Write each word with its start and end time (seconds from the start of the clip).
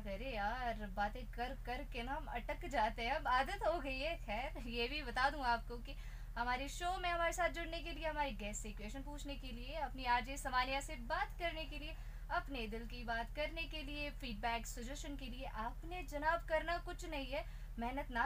करे 0.00 0.30
यार 0.30 0.86
बातें 0.96 1.24
कर 1.28 1.56
कर 1.66 1.84
के 1.92 2.02
ना 2.02 2.14
हम 2.14 2.26
अटक 2.30 2.66
जाते 2.68 3.02
हैं। 3.02 3.12
अब 3.12 3.28
आदत 3.28 3.66
हो 3.66 3.78
गई 3.80 3.98
है 3.98 4.16
खैर 4.16 4.68
ये 4.68 4.88
भी 4.88 5.02
बता 5.02 5.28
दूँ 5.30 5.44
आपको 5.46 5.76
कि 5.78 5.96
हमारे 6.38 6.68
शो 6.68 6.96
में 6.98 7.10
हमारे 7.10 7.32
साथ 7.32 7.48
जुड़ने 7.50 7.78
के 7.80 7.92
लिए 7.92 8.06
हमारे 8.06 8.30
गेस्ट 8.40 8.62
से 8.62 8.72
क्वेश्चन 8.72 9.02
पूछने 9.02 9.34
के 9.36 9.50
लिए 9.52 9.74
अपनी 9.82 10.04
आरजे 10.10 10.36
सवालिया 10.36 10.80
से 10.80 10.96
बात 11.08 11.38
करने 11.38 11.64
के 11.64 11.78
लिए 11.78 11.96
अपने 12.30 12.66
दिल 12.66 12.86
की 12.86 13.02
बात 13.04 13.34
करने 13.36 13.62
के 13.62 13.82
लिए 13.82 14.10
फीडबैक 14.10 14.66
सजेशन 14.66 15.16
के 15.16 15.26
लिए 15.26 15.46
आपने 15.60 16.02
जनाब 16.02 16.46
करना 16.48 16.76
कुछ 16.78 17.04
नहीं 17.06 17.26
شو 17.26 17.42
فیٖڈ 17.78 17.80
بجیشن 17.80 18.04
جناب 18.08 18.08
کَرنا 18.08 18.08
کُچھ 18.08 18.14
نہ 18.16 18.20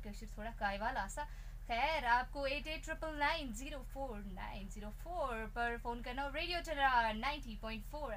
محنت 0.00 0.38
थोड़ा 0.38 0.50
कायवाल 0.50 0.96
आसा 0.96 1.24
खैर 1.66 2.04
आपको 2.06 2.46
eight 2.46 2.66
eight 2.66 2.84
triple 2.84 3.16
nine 3.18 3.52
zero 3.52 3.78
four 3.94 4.18
nine 4.34 4.68
zero 4.68 4.90
four 5.02 5.34
पर 5.56 5.76
نایِن 5.76 6.02
करना। 6.02 6.26
रेडियो 6.34 6.60
चल 6.60 6.74
रहा 6.74 7.00
کَرن 7.02 7.56
point 7.62 7.84
four 7.84 8.14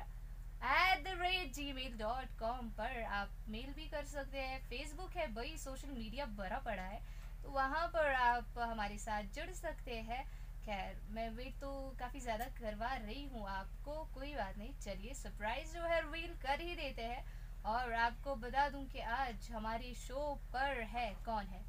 eight 0.62 1.04
the 1.04 1.14
rate 1.22 1.54
gmail 1.74 1.98
dot 1.98 2.38
com 2.40 2.68
पर 2.70 3.02
आप 3.04 3.30
मेल 3.50 3.72
भी 3.74 3.88
कर 3.88 4.04
सकते 4.06 4.38
हैं। 4.38 4.60
फेसबुक 4.70 5.16
है 5.16 5.26
دَ 5.28 5.46
सोशल 5.58 5.90
मीडिया 5.90 6.26
भरा 6.38 6.60
पड़ा 6.60 6.84
है। 6.84 7.00
तो 7.44 7.50
वहाँ 7.50 7.88
पर 7.88 8.14
आप 8.14 8.60
हमारे 8.60 8.98
साथ 8.98 9.24
जुड़ 9.36 9.50
सकते 9.52 9.96
हैं। 10.02 10.24
खैर 10.66 11.02
मैं 11.10 11.30
تہٕ 11.36 11.60
तो 11.62 11.72
काफ़ी 12.00 12.20
ज़्यादा 12.20 12.46
करवा 12.60 12.94
रही 12.96 13.24
हूँ 13.26 13.48
आपको 13.50 14.04
कोई 14.14 14.34
बात 14.36 14.58
नहीं। 14.58 14.74
चलिए 14.80 15.14
सरप्राइज 15.14 15.74
जो 15.74 15.84
है 15.84 16.02
रिवील 16.02 16.36
कर 16.44 16.62
ही 16.62 16.76
देते 16.76 17.04
हैं। 17.04 17.26
और 17.66 17.94
आपको 17.94 18.36
बता 18.36 18.70
کَر 18.70 18.86
कि 18.86 19.00
आज 19.00 19.50
हमारे 19.52 19.94
शो 19.98 20.34
पर 20.54 20.82
है 20.94 21.10
कौन 21.26 21.46
है? 21.46 21.66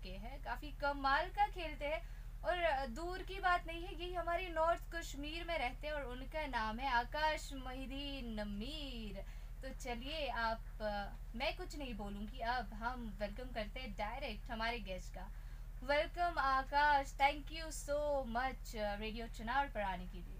کافی 0.45 0.71
کم 0.79 1.01
مال 1.03 1.29
کا 1.35 1.47
کھیلتہ 1.55 1.85
ہیٚر 1.85 2.87
دوٗر 2.97 3.23
کی 3.27 3.39
بات 3.41 3.67
نہ 3.67 3.73
یِمے 3.73 4.49
نارٕتھ 4.49 4.91
کشمیٖر 4.93 5.45
مےٚ 5.47 5.73
تہِ 5.81 5.91
ان 5.91 6.25
کانٛہہ 6.33 6.71
ہیٚیہِ 6.71 6.93
آکاش 6.95 7.53
محی 7.53 7.83
الدیٖن 7.83 8.37
نمیٖر 8.37 9.39
मैं 9.63 11.51
कुछ 11.57 11.77
नहीं 11.77 11.93
کُچھ 11.99 12.41
अब 12.49 12.73
हम 12.81 13.09
वेलकम 13.19 13.49
करते 13.55 13.81
हैं 13.81 13.93
डायरेक्ट 13.97 14.51
हमारे 14.51 14.79
गेस्ट 14.87 15.15
का। 15.15 15.27
Welcome 15.83 16.39
Akash 16.39 17.13
thank 17.19 17.53
you 17.53 17.71
so 17.71 17.99
much 18.29 18.75
radio 18.77 19.27
चुनाव 19.37 19.69
पर 19.75 19.81
आने 19.83 20.07
के 20.13 20.19
लिए। 20.19 20.40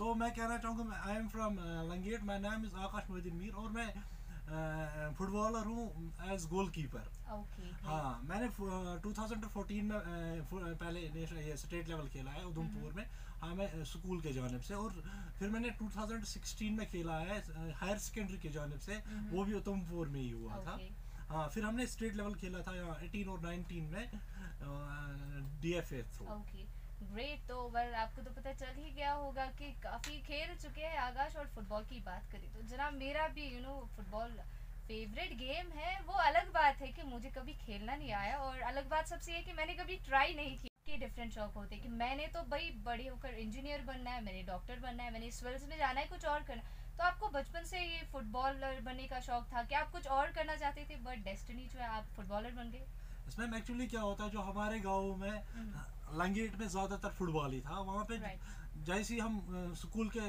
तो 0.00 0.14
मैं 0.14 0.30
कहना 0.34 0.56
चाहूँगा 0.58 0.96
आई 1.06 1.14
एम 1.14 1.26
फ्राम 1.28 1.56
लंगेट 1.88 2.20
تہٕ 2.20 2.24
مےٚ 2.24 2.24
کہ 2.24 2.24
چاہُ 2.24 2.24
I 2.24 2.24
am 2.24 2.24
from 2.24 2.24
Langate 2.24 2.24
my 2.24 2.38
name 2.38 2.62
is 2.64 2.74
Aakash 2.84 3.10
Mohiuddin 3.10 3.36
Mir 3.36 3.68
مےٚ 3.70 3.90
فُٹ 5.16 5.28
بالر 5.30 5.66
ہوٗ 5.66 6.08
ایز 6.28 6.46
گول 6.50 6.68
کیپر 6.76 7.08
ہاں 7.84 8.14
مےٚ 8.22 8.48
ٹوٗ 9.02 9.12
تھاوزَنٛڈ 9.14 9.44
فورٹیٖن 9.52 9.90
پہلے 10.78 11.00
سِٹیٹ 11.56 11.88
لیٚول 11.88 12.08
کھیل 12.12 12.28
ہیٚک 12.28 12.38
ہا 12.38 12.46
اُدمپوٗر 12.46 12.92
مےٚ 12.92 13.06
ہاں 13.42 13.54
में। 16.76 16.86
खेला 16.86 17.18
है 17.18 17.38
हायर 17.80 17.98
सेकेंडरी 17.98 18.38
مےٚ 18.38 18.52
जानब 18.52 18.78
से। 18.86 18.96
वो 19.30 19.44
भी 19.44 19.54
उधमपुर 19.54 20.08
में 20.08 20.20
ही 20.20 20.30
हुआ 20.30 20.56
था। 20.66 20.78
हाँ 21.28 21.48
फिर 21.48 21.64
हमने 21.64 21.86
स्टेट 21.86 22.14
लेवल 22.16 22.34
खेला 22.34 22.60
था 22.66 22.74
यहाँ 22.76 22.96
एटीन 23.04 23.28
और 23.28 23.40
नाइनटीन 23.40 23.84
में 23.92 24.08
D 25.62 25.72
F 25.74 25.92
A 25.92 26.02
through 26.14 26.26
great 27.02 27.48
तो 27.48 27.68
वर 27.68 27.94
आपको 27.94 28.22
तो 28.22 28.30
पता 28.30 28.52
चल 28.52 28.74
ही 28.76 28.90
गया 28.90 29.12
होगा 29.12 29.46
कि 29.46 29.72
काफी 29.82 30.18
खेल 30.22 30.56
चुके 30.56 30.80
हैं 30.80 30.98
आकाश 30.98 31.36
और 31.36 31.46
फुटबॉल 31.46 31.82
की 31.82 32.00
बात 32.00 32.32
करें 32.32 32.52
तो। 32.54 32.62
जना 32.62 32.90
मेरा 32.90 33.28
भी 33.28 33.44
you 33.54 33.60
know 33.60 33.88
football 33.96 34.28
favourite 34.88 35.32
game 35.36 35.70
है। 35.72 36.00
वो 36.00 36.12
अलग 36.12 36.52
बात 36.52 36.76
है 36.76 36.88
कि 36.88 37.02
मुझे 37.02 37.30
कभी 37.30 37.52
खेलना 37.52 37.96
नहीं 37.96 38.12
आया 38.12 38.36
और 38.36 38.60
अलग 38.60 38.88
बात 38.88 39.06
सबसे 39.06 39.34
ये 39.34 39.42
कि 39.42 39.52
मैंने 39.52 39.74
कभी 39.74 39.96
ट्राई 39.96 40.34
नहीं 40.34 40.56
की 40.56 40.68
گرٛیٹ 40.98 41.16
تہٕ 41.16 41.56
وَل 41.56 41.72
آ 41.72 41.82
कि 41.82 41.88
मैंने 41.88 42.26
तो 42.26 42.42
भाई 42.42 42.70
کھیل 42.86 43.10
होकर 43.10 43.28
इंजीनियर 43.28 43.82
बनना 43.82 44.10
है 44.10 44.24
मैंने 44.24 44.42
डॉक्टर 44.42 44.78
बनना 44.78 45.02
है 45.02 45.12
मैंने 45.12 45.26
इस 45.26 45.42
بال 45.44 45.68
में 45.68 45.78
जाना 45.78 46.00
है 46.00 46.06
कुछ 46.06 46.24
और 46.24 46.42
करना 46.42 46.62
तो 46.98 47.04
आपको 47.04 47.28
बचपन 47.28 47.64
से 47.64 47.80
ये 47.80 48.02
फुटबॉलर 48.12 48.80
बनने 48.80 49.06
का 49.08 49.20
शौक 49.20 49.44
था? 49.44 49.62
بڑٕ 49.62 49.74
आप 49.74 49.90
कुछ 49.92 50.06
और 50.06 50.32
करना 50.32 50.56
चाहते 50.56 50.86
थे? 50.90 50.96
बट 50.96 51.18
डेस्टिनी 51.18 51.66
जो 51.66 51.78
है 51.78 51.86
आप 51.86 52.04
फुटबॉलर 52.04 52.50
बन 52.50 52.70
गए? 52.70 52.86
کانٛہہ 53.30 53.56
एक्चुअली 53.56 53.86
क्या 53.86 54.00
होता 54.00 54.24
है 54.24 54.30
जो 54.30 54.40
हमारे 54.40 54.80
गाँव 54.80 55.16
में 55.16 55.40
लैंग्वेज 56.18 56.54
में 56.60 56.68
ज़्यादातर 56.68 57.10
फुटबॉल 57.18 57.52
ही 57.52 57.60
था। 57.60 57.78
वहाँ 57.80 58.04
पे 58.04 58.18
जैसे 58.86 59.18
हम 59.20 59.34
स्कूल 59.76 60.08
के 60.16 60.20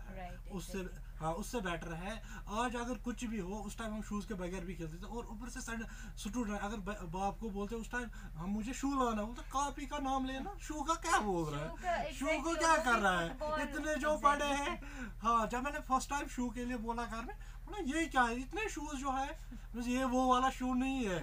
हाँ 1.20 1.32
उससे 1.32 1.60
बेटर 1.60 1.92
है। 1.94 2.14
आज 2.62 2.76
अगर 2.76 2.94
कुछ 3.04 3.24
भी 3.24 3.38
हो 3.38 3.58
उस 3.66 3.78
टाइम 3.78 3.94
हम 3.94 4.02
शूज़ 4.02 4.26
के 4.28 4.34
बगैर 4.34 4.64
भी 4.64 4.74
खेलते 4.74 4.96
थे 4.96 5.06
और 5.08 5.26
ऊपर 5.26 5.48
से 5.50 5.60
स्टूडेंट 6.20 6.60
अगर 6.60 6.76
बाप 7.08 7.38
को 7.40 7.50
बोलते 7.50 7.76
उस 7.76 7.90
टाइम 7.90 8.08
हम 8.36 8.50
मुझे 8.50 8.72
शू 8.72 8.90
लाना 8.94 9.22
बोलते 9.22 9.42
कापी 9.50 9.86
का 9.86 9.96
ہاں 9.96 9.96
اسہِ 9.96 9.96
بیٹر 9.96 9.96
ہیج 9.96 9.96
اگر 9.96 9.96
کُچھ 9.96 9.96
بھی 9.96 9.96
ہس 9.96 9.96
ٹایم 9.96 9.96
شوٗز 9.96 9.96
کہِ 9.96 9.96
بغیر 9.96 9.96
تہِ 9.96 9.96
اوپر 9.96 9.96
اگر 9.96 9.96
باپتھ 9.96 9.96
بولہِ 9.96 9.96
ٹایم 9.96 9.96
شو 9.96 9.96
لونا 9.96 9.96
بہٕ 9.96 9.96
تۄہہِ 9.96 9.96
کاپی 9.96 10.02
کام 10.04 10.24
لینا 10.26 10.50
شو 10.60 10.82
کا 10.84 11.18
بول 11.20 11.54
شو 12.18 12.26
کرنہٕ 12.84 14.16
پڑے 14.22 14.52
ہے 14.58 14.76
ہاں 15.22 15.46
جا 15.46 15.60
مےٚ 15.60 15.82
فسٹ 15.86 16.10
ٹایم 16.10 16.28
ये 19.86 20.04
वो 20.04 20.20
वाला 20.26 20.50
शू 20.50 20.74
नहीं 20.74 21.04
है। 21.06 21.16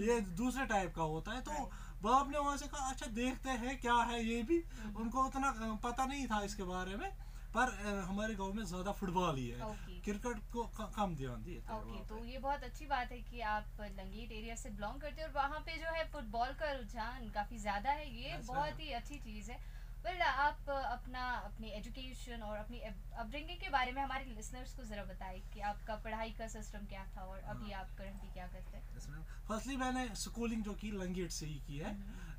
ये 0.00 0.20
दूसरे 0.36 0.64
टाइप 0.66 0.94
का 0.94 1.02
होता 1.02 1.32
है। 1.32 1.40
तो 1.40 1.70
बाप 2.02 2.28
ने 2.30 2.38
ٹایپ 2.38 2.56
से 2.56 2.66
कहा 2.66 2.90
अच्छा 2.90 3.06
देखते 3.06 3.50
हैं 3.50 3.80
क्या 3.80 3.94
है 4.10 4.24
ये 4.24 4.42
भी। 4.42 4.58
उनको 4.96 5.24
उतना 5.24 5.50
पता 5.82 6.04
नहीं 6.06 6.26
था 6.26 6.40
इसके 6.42 6.62
बारे 6.62 6.96
में। 6.96 7.10
पर 7.58 7.74
हमारे 8.08 8.34
गांव 8.34 8.52
में 8.54 8.64
ज्यादा 8.66 8.92
फुटबॉल 8.94 9.36
ही 9.36 9.48
है। 9.48 9.70
क्रिकेट 10.04 10.38
को 10.52 10.66
कम 10.96 11.14
ध्यान 11.16 11.42
दिए 11.44 11.60
तो 12.08 12.24
ये 12.24 12.38
बहुत 12.40 12.62
अच्छी 12.64 12.86
बात 12.86 13.12
है 13.12 13.18
की 13.22 13.40
आप 13.52 13.80
लंगेट 13.80 14.32
एरिया 14.32 14.54
से 14.56 14.70
बिलोंग 14.70 15.00
करते 15.00 15.22
और 15.22 15.32
वहाँ 15.32 15.60
पे 15.66 15.78
जो 15.78 15.96
है 15.96 16.04
फुटबॉल 16.12 16.54
का 16.60 16.70
रुझान 16.72 17.28
काफी 17.30 17.58
ज्यादा 17.60 17.90
है। 17.92 18.06
ये 18.18 18.38
बहुत 18.46 18.80
ही 18.80 18.92
अच्छी 18.92 19.18
चीज 19.20 19.50
है। 19.50 19.58
Well, 19.98 20.20
आप 20.22 20.68
अपना 20.70 21.22
अपनी 21.44 21.70
एजुकेशन 21.76 22.42
और 22.42 22.56
अपनी 22.58 22.78
अपब्रिंगिंग 22.80 23.58
के 23.60 23.68
बारे 23.68 23.92
में 23.92 24.02
हमारे 24.02 24.24
लिसनर्स 24.26 24.74
को 24.74 24.84
जरा 24.84 25.04
बताएं 25.04 25.40
कि 25.52 25.60
आपका 25.70 25.94
पढ़ाई 26.04 26.30
का 26.38 26.46
सिस्टम 26.48 26.86
क्या 26.86 27.04
था 27.16 27.24
और 27.24 27.38
अभी 27.54 27.72
आप 27.72 27.88
करंटली 27.98 28.30
क्या 28.32 28.46
करते 28.46 28.76
हैं। 28.76 29.24
फर्स्टली 29.48 29.76
मैंने 29.76 30.08
स्कूलिंग 30.16 30.62
जो 30.62 30.74
की 30.74 30.90
लंगेट 30.92 31.30
से 31.30 31.46
ही 31.46 31.58
की 31.66 31.78
है। 31.78 31.92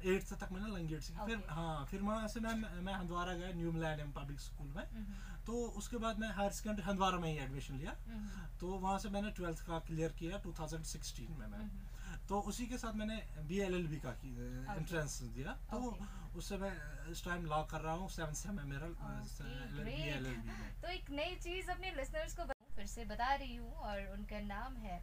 एट्थ 0.06 0.34
तक 0.34 0.52
मैंने 0.52 0.68
लंगेट 0.76 1.02
सीखा 1.02 1.24
okay. 1.24 1.36
फिर 1.36 1.50
हाँ 1.50 1.86
फिर 1.92 2.02
वहाँ 2.02 2.28
से 2.28 2.40
मैं 2.40 2.54
मैं 2.82 2.94
हंदवारा 2.94 3.34
गया 3.34 3.52
न्यू 3.54 3.72
मिलानियम 3.72 4.12
पब्लिक 4.12 4.40
स्कूल 4.40 4.68
में 4.68 4.84
mm-hmm. 4.84 5.46
तो 5.46 5.54
उसके 5.78 5.98
बाद 5.98 6.20
मैं 6.20 6.30
हायर 6.34 6.52
सेकेंडरी 6.52 6.86
हंदवारा 6.86 7.18
में 7.20 7.30
ही 7.30 7.38
एडमिशन 7.38 7.78
लिया 7.78 7.96
mm-hmm. 7.96 8.60
तो 8.60 8.68
वहाँ 8.78 8.98
से 9.00 9.10
मैंने 9.10 9.32
ट्वेल्थ 9.32 9.66
का 9.68 9.80
क्लियर 9.88 10.12
किया 10.20 10.42
2016 10.44 11.30
में 11.30 11.48
मैं 11.48 11.60
mm-hmm. 11.60 12.28
तो 12.30 12.40
उसी 12.50 12.66
के 12.68 12.78
साथ 12.78 12.94
मैंने 12.96 13.16
बी 13.48 13.60
एल 13.60 13.76
एल 13.76 13.88
बी 13.88 14.00
का 14.00 14.10
एंट्रेंस 14.10 15.20
okay. 15.20 15.34
दिया 15.36 15.54
तो 15.72 15.78
okay. 15.82 16.38
उससे 16.38 16.58
मैं 16.58 16.74
इस 17.12 17.24
टाइम 17.26 17.46
लॉ 17.46 17.64
कर 17.66 17.82
रहा 17.82 17.94
हूँ 17.94 18.10
सेवन 18.10 18.34
सेम 18.42 18.60
है 18.60 18.66
मेरा 18.66 18.88
बी 18.88 20.02
एल 20.10 20.26
एल 20.26 20.36
बी 20.38 20.82
तो 20.82 20.92
एक 20.92 21.10
नई 21.12 21.36
चीज़ 21.44 21.72
अपने 21.72 21.92
लिसनर्स 21.96 22.38
को 22.38 22.46
फिर 22.76 22.86
से 22.88 23.06
बता 23.06 23.34
रही 23.36 23.56
हूँ 23.56 23.72
और 23.72 24.06
उनका 24.14 24.40
नाम 24.48 24.76
है 24.78 25.02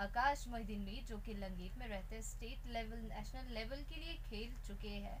आकाश 0.00 0.48
मोहिदीनवी 0.48 1.00
जो 1.08 1.18
कि 1.18 1.34
लंगीट 1.34 1.78
में 1.78 1.88
रहते 1.88 2.14
हैं 2.14 2.22
स्टेट 2.22 2.66
लेवल 2.66 2.98
नेशनल 3.08 3.52
लेवल 3.54 3.82
के 3.88 4.00
लिए 4.00 4.14
खेल 4.30 4.56
चुके 4.66 4.88
हैं। 4.88 5.18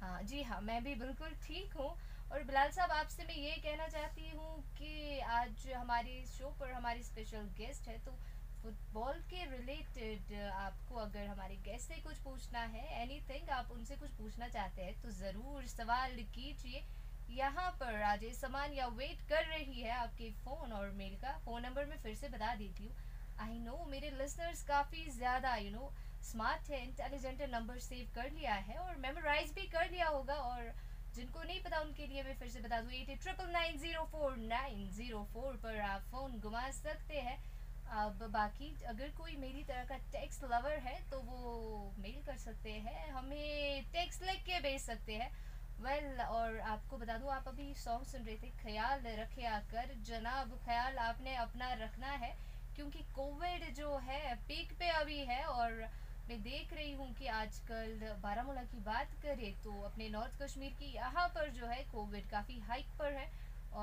हाँ 0.00 0.22
जी 0.22 0.42
हाँ 0.42 0.60
मैं 0.60 0.82
भी 0.84 0.94
बिल्कुल 0.94 1.34
ठीक 1.42 1.74
हूँ। 1.76 1.90
और 2.32 2.42
बिलाल 2.42 2.70
साहब 2.72 2.90
आपसे 2.90 3.24
मैं 3.24 3.34
ये 3.36 3.56
कहना 3.64 3.86
चाहती 3.88 4.28
हूँ 4.28 4.52
कि 4.76 5.18
आज 5.30 5.66
हमारी 5.70 6.14
शो 6.26 6.50
पर 6.60 6.70
हमारी 6.72 7.02
स्पेशल 7.02 7.48
गेस्ट 7.56 7.88
है 7.88 7.96
तो 8.04 8.12
फुटबॉल 8.62 9.18
के 9.30 9.44
रिलेटेड 9.50 10.32
आपको 10.50 10.94
अगर 11.00 11.26
آز 11.30 11.50
गेस्ट 11.64 11.88
से 11.88 12.00
कुछ 12.02 12.16
पूछना 12.24 12.60
है 12.74 12.84
एनीथिंग 13.02 13.50
आप 13.56 13.70
उनसे 13.72 13.96
कुछ 13.96 14.10
पूछना 14.18 14.48
चाहते 14.48 14.82
हैं 14.82 14.94
तो 15.02 15.10
ज़रूर 15.12 15.66
सवाल 15.68 16.16
कीजिए। 16.36 16.82
यहाँ 17.30 17.70
पर 17.80 17.98
کُچھ 18.22 18.40
پوٗن 18.44 18.72
या 18.74 18.86
वेट 18.96 19.20
कर 19.28 19.44
रही 19.46 19.80
है 19.80 19.90
आपके 19.96 20.30
फ़ोन 20.44 20.72
और 20.72 20.90
मेल 20.92 21.16
का। 21.16 21.32
फ़ोन 21.44 21.62
नंबर 21.62 21.84
ہیٚے 21.84 22.02
फिर 22.02 22.14
से 22.14 22.28
बता 22.28 22.54
देती 22.54 22.84
हूँ। 22.84 22.94
आई 23.40 23.58
नो 23.58 23.84
मेरे 23.90 24.10
लिसनर्स 24.12 24.62
काफ़ी 24.68 25.04
ज़्यादा 25.10 25.54
यू 25.56 25.70
नो 25.70 25.92
स्मार्ट 26.24 26.70
है 26.70 26.82
इंटेलिजेंट 26.82 27.42
नंबर 27.52 27.78
सेव 27.80 28.08
कर 28.14 28.30
लिया 28.30 28.54
है 28.62 28.78
और 28.78 28.96
मेमोराइज 29.04 29.52
भी 29.54 29.66
कर 29.68 29.90
लिया 29.90 30.08
होगा 30.08 30.34
और 30.34 30.72
जिनको 31.14 31.42
नहीं 31.42 31.62
पता 31.62 31.78
उनके 31.78 32.06
लिए 32.06 32.22
मैं 32.22 32.34
फिर 32.34 32.48
से 32.48 32.60
बता 32.60 32.80
दूँ 32.80 32.92
eight 32.92 33.08
eight 33.08 33.22
triple 33.22 33.50
nine 33.50 33.78
zero 33.78 34.04
four 34.04 34.36
nine 34.36 34.88
ن 35.00 35.24
फोर 35.32 35.56
पर 35.56 35.80
आप 35.80 36.10
مےٚ 36.14 36.40
घुमा 36.40 36.70
सकते 36.70 37.20
हैं। 37.20 37.38
अब 37.92 38.22
बाकी 38.32 38.68
अगर 38.84 39.08
कोई 39.10 39.36
मेरी 39.36 39.62
तरह 39.64 39.84
का 39.84 39.98
زیٖرو 40.10 40.48
लवर 40.48 40.78
है 40.78 41.10
तो 41.10 41.18
वो 41.20 41.40
मेल 41.98 42.22
कर 42.26 42.36
सकते 42.38 42.72
हैं। 42.72 43.10
हमें 43.10 43.84
میری 43.92 44.26
लिख 44.26 44.42
के 44.42 44.60
भेज 44.60 44.80
सकते 44.80 45.14
हैं। 45.14 45.30
वेल 45.80 46.08
well, 46.08 46.28
और 46.28 46.60
आपको 46.60 46.98
बता 46.98 47.16
کے 47.18 47.28
आप 47.28 47.48
अभी 47.48 47.74
सॉन्ग 47.74 48.06
सुन 48.06 48.22
रहे 48.22 48.36
थे 48.36 48.50
ख्याल 48.58 49.06
او 49.06 49.26
سانگ 49.28 50.04
जनाब 50.04 50.58
ख्याल 50.64 50.98
आपने 50.98 51.34
अपना 51.36 51.72
रखना 51.74 52.10
है 52.24 52.36
क्योंकि 52.76 52.98
कोविड 53.14 53.74
जो 53.74 53.96
है 53.98 54.34
पीक 54.48 54.72
पे 54.78 54.88
अभी 54.90 55.18
है 55.20 55.44
और 55.44 55.72
मैं 56.32 56.40
देख 56.42 56.72
रही 56.72 56.92
हूँ 56.92 57.06
कि 57.14 57.26
आजकल 57.28 58.04
बारामूला 58.22 58.60
की 58.64 58.78
बात 58.84 59.10
करें 59.22 59.52
तो 59.64 59.72
अपने 59.84 60.08
नॉर्थ 60.08 60.42
कश्मीर 60.42 60.70
की 60.78 60.86
यहाँ 60.94 61.26
पर 61.34 61.50
जो 61.50 61.66
है 61.66 61.80
دِکھ 61.84 61.92
ری 61.92 61.92
ہَو 61.92 62.04
کہِ 62.08 62.18
آج 62.20 62.72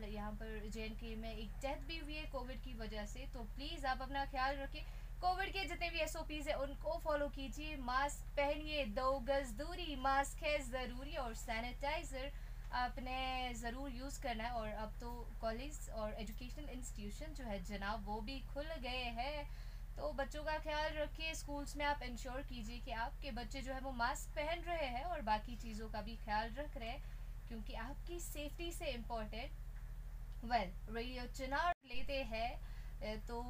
کیٚنٛہہ 0.00 0.30
بات 0.32 0.40
کَرٕنۍ 0.40 1.14
में 1.16 1.30
एक 1.30 1.52
डेथ 1.62 1.86
भी 1.86 1.98
हुई 1.98 2.14
है 2.14 2.24
कोविड 2.32 2.58
की 2.64 2.74
वजह 2.74 3.06
से 3.06 3.26
तो 3.32 3.46
جے 3.54 3.70
आप 3.86 4.02
अपना 4.02 4.24
ख्याल 4.26 4.56
रखें। 4.56 4.82
कोविड 5.22 5.52
के 5.52 5.64
जितने 5.68 5.90
भी 5.90 6.04
تہٕ 6.06 6.48
है 6.48 6.54
उनको 6.58 6.98
फॉलो 7.04 7.28
कीजिए। 7.38 7.76
मास्क 7.86 8.26
पहनिए 8.36 8.84
दो 8.98 9.08
गज 9.30 9.54
दूरी 9.58 9.96
मास्क 10.02 10.42
है 10.42 10.58
کیٚنٛہہ 10.58 11.18
और 11.20 11.34
پہنے 11.46 12.28
आपने 12.82 13.18
گز 13.52 13.64
دوٗری 13.64 14.20
करना 14.22 14.44
है। 14.44 14.50
और 14.52 14.68
अब 14.82 14.92
तो 15.00 15.10
कॉलेज 15.40 15.88
और 15.90 16.12
اب 16.12 16.20
इंस्टीट्यूशन 16.20 17.34
जो 17.34 17.44
है 17.44 17.64
जनाब 17.64 18.06
वो 18.06 18.20
भी 18.20 18.40
खुल 18.54 18.78
गए 18.82 19.10
हैं। 19.18 19.69
तो 19.96 20.12
बच्चों 20.12 20.44
का 20.44 20.58
ख्याल 20.58 20.92
रखिए 20.94 21.34
स्कूल्स 21.34 21.76
में 21.76 21.84
आप 21.84 22.02
इंश्योर 22.02 22.42
कीजिए 22.42 22.78
कि 22.78 22.90
आपके 22.90 23.30
बच्चे 23.30 23.60
जो 23.62 23.72
है 23.72 23.80
वो 23.80 23.92
मास्क 23.92 24.28
पहन 24.36 24.62
रहे 24.62 24.86
हैं 24.86 25.04
और 25.04 25.20
बाकी 25.20 25.56
चीजों 25.56 25.88
का 25.88 26.00
भी 26.02 26.16
ख्याल 26.16 26.50
रख 26.50 26.76
रहे 26.76 26.92
क्योंकि 27.48 27.74
आपकी 27.74 28.20
सेफ्टी 28.20 28.72
से 28.72 28.86
इम्पोर्टेंट 28.86 30.44
वेल 30.44 30.72
रेडियो 30.96 31.26
चुनाव 31.26 31.72
लेते 31.86 32.22
हैं 32.24 32.50
तो 33.26 33.42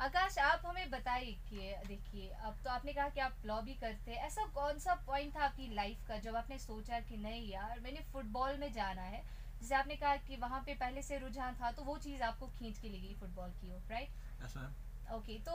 आकाश 0.00 0.38
आप 0.38 0.62
हमें 0.66 0.90
बताइए 0.90 1.32
कि 1.32 1.74
देखिए 1.86 2.28
अब 2.28 2.54
تہٕ 2.54 2.70
بچو 2.70 2.92
کانٛہہ 2.92 3.14
خیال 3.14 3.20
ریٚپ 3.20 3.46
اِنشور 3.46 3.74
करते 3.80 4.10
हैं 4.10 4.24
ऐसा 4.26 4.46
कौन 4.46 4.78
सा 4.78 4.94
पॉइंट 5.06 5.34
था 5.36 5.44
आपकी 5.44 5.74
लाइफ 5.74 6.08
का 6.08 6.18
जब 6.18 6.36
आपने 6.36 6.58
सोचा 6.58 7.00
कि 7.00 7.16
नहीं 7.16 7.48
यार 7.50 7.80
मैंने 7.80 8.00
फुटबॉल 8.12 8.56
में 8.56 8.72
जाना 8.72 9.02
है? 9.02 9.22
जैसे 9.60 9.74
आपने 9.74 9.96
कहा 9.96 10.16
कि 10.16 10.36
فُٹ 10.36 10.64
पे 10.66 10.74
पहले 10.74 11.02
से 11.02 11.18
रुझान 11.18 11.54
था 11.54 11.70
तो 11.72 11.82
वो 11.82 11.96
رجان 11.96 12.22
आपको 12.22 12.46
खींच 12.46 12.78
के 12.78 12.88
ले 12.88 12.98
गई 12.98 13.14
फुटबॉल 13.14 13.50
की 13.50 13.72
ओर 13.72 13.82
राइट 13.90 14.42
ओके 15.12 15.38
तो 15.46 15.52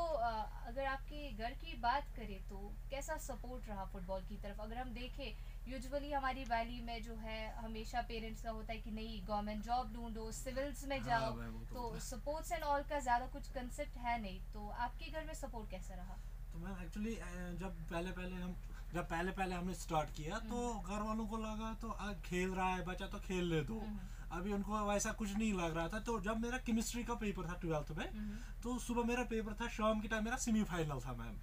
अगर 0.67 0.85
आपके 0.85 1.29
घर 1.33 1.53
की 1.61 1.73
बात 1.81 2.09
करें 2.15 2.39
तो 2.49 2.57
कैसा 2.89 3.15
सपोर्ट 3.17 3.67
रहा 3.69 3.85
फुटबॉल 3.93 4.21
की 4.29 4.35
तरफ? 4.43 4.59
अगर 4.61 4.77
हम 4.77 4.89
देखें 4.93 5.71
यूजुअली 5.71 6.11
हमारी 6.11 6.43
वैली 6.43 6.79
में 6.81 7.01
जो 7.03 7.15
है 7.23 7.39
हमेशा 7.55 8.01
पेरेंट्स 8.09 8.43
का 8.43 8.51
होता 8.51 8.73
है 8.73 8.79
कि 8.79 8.91
नहीं 8.91 9.21
गवर्नमेंट 9.27 9.63
जॉब 9.65 9.93
ढूंढो 9.93 10.31
सिविल्स 10.31 10.85
में 10.87 11.01
जाओ 11.03 11.33
हाँ, 11.39 11.51
तो 11.73 11.99
सपोर्ट्स 11.99 12.51
एंड 12.51 12.63
ऑल 12.63 12.83
का 12.89 12.99
ज्यादा 12.99 13.27
कुछ 13.33 13.49
कंसेप्ट 13.53 13.97
है 14.05 14.21
नहीं 14.21 14.39
तो 14.53 14.67
आपके 14.87 15.11
घर 15.11 15.25
में 15.25 15.33
सपोर्ट 15.33 15.69
कैसा 15.71 15.95
रहा? 15.95 16.17
मैं 16.55 16.83
एक्चुअली 16.85 17.15
जब 17.59 17.83
पहले 17.91 18.11
पहले 18.11 18.35
हम 18.35 18.55
जब 18.93 19.07
पहले 19.09 19.31
पहले 19.31 19.55
हमने 19.55 19.73
स्टार्ट 19.75 20.09
किया 20.15 20.37
तो 20.45 20.61
घर 20.79 21.01
वालों 21.01 21.25
को 21.27 21.37
लगा 21.37 21.73
तो 21.81 21.89
खेल 22.25 22.53
रहा 22.53 22.69
है 22.75 22.85
बच्चा 22.85 23.07
तो 23.07 23.19
खेल 23.27 23.43
ले 23.53 23.61
दो। 23.63 23.81
अभी 24.31 24.53
उनको 24.53 24.91
ऐसा 24.93 25.11
कुछ 25.11 25.35
नहीं 25.37 25.53
लग 25.53 25.75
रहा 25.77 25.87
था। 25.87 25.99
तो 25.99 26.19
जब 26.19 26.39
मेरा 26.39 26.57
केमिस्ट्री 26.57 27.03
का 27.03 27.13
पेपर 27.13 27.47
था 27.49 27.53
ट्वेल्थ 27.53 27.91
में 27.97 28.37
तो 28.63 28.77
सुबह 28.79 29.03
मेरा 29.03 29.23
पेपर 29.23 29.53
था 29.53 29.67
शाम 29.67 29.99
के 29.99 30.07
टाइम 30.07 30.23
मेरा 30.25 30.37
सेमीफाइनल 30.37 30.99
था 30.99 31.13
मैम 31.13 31.35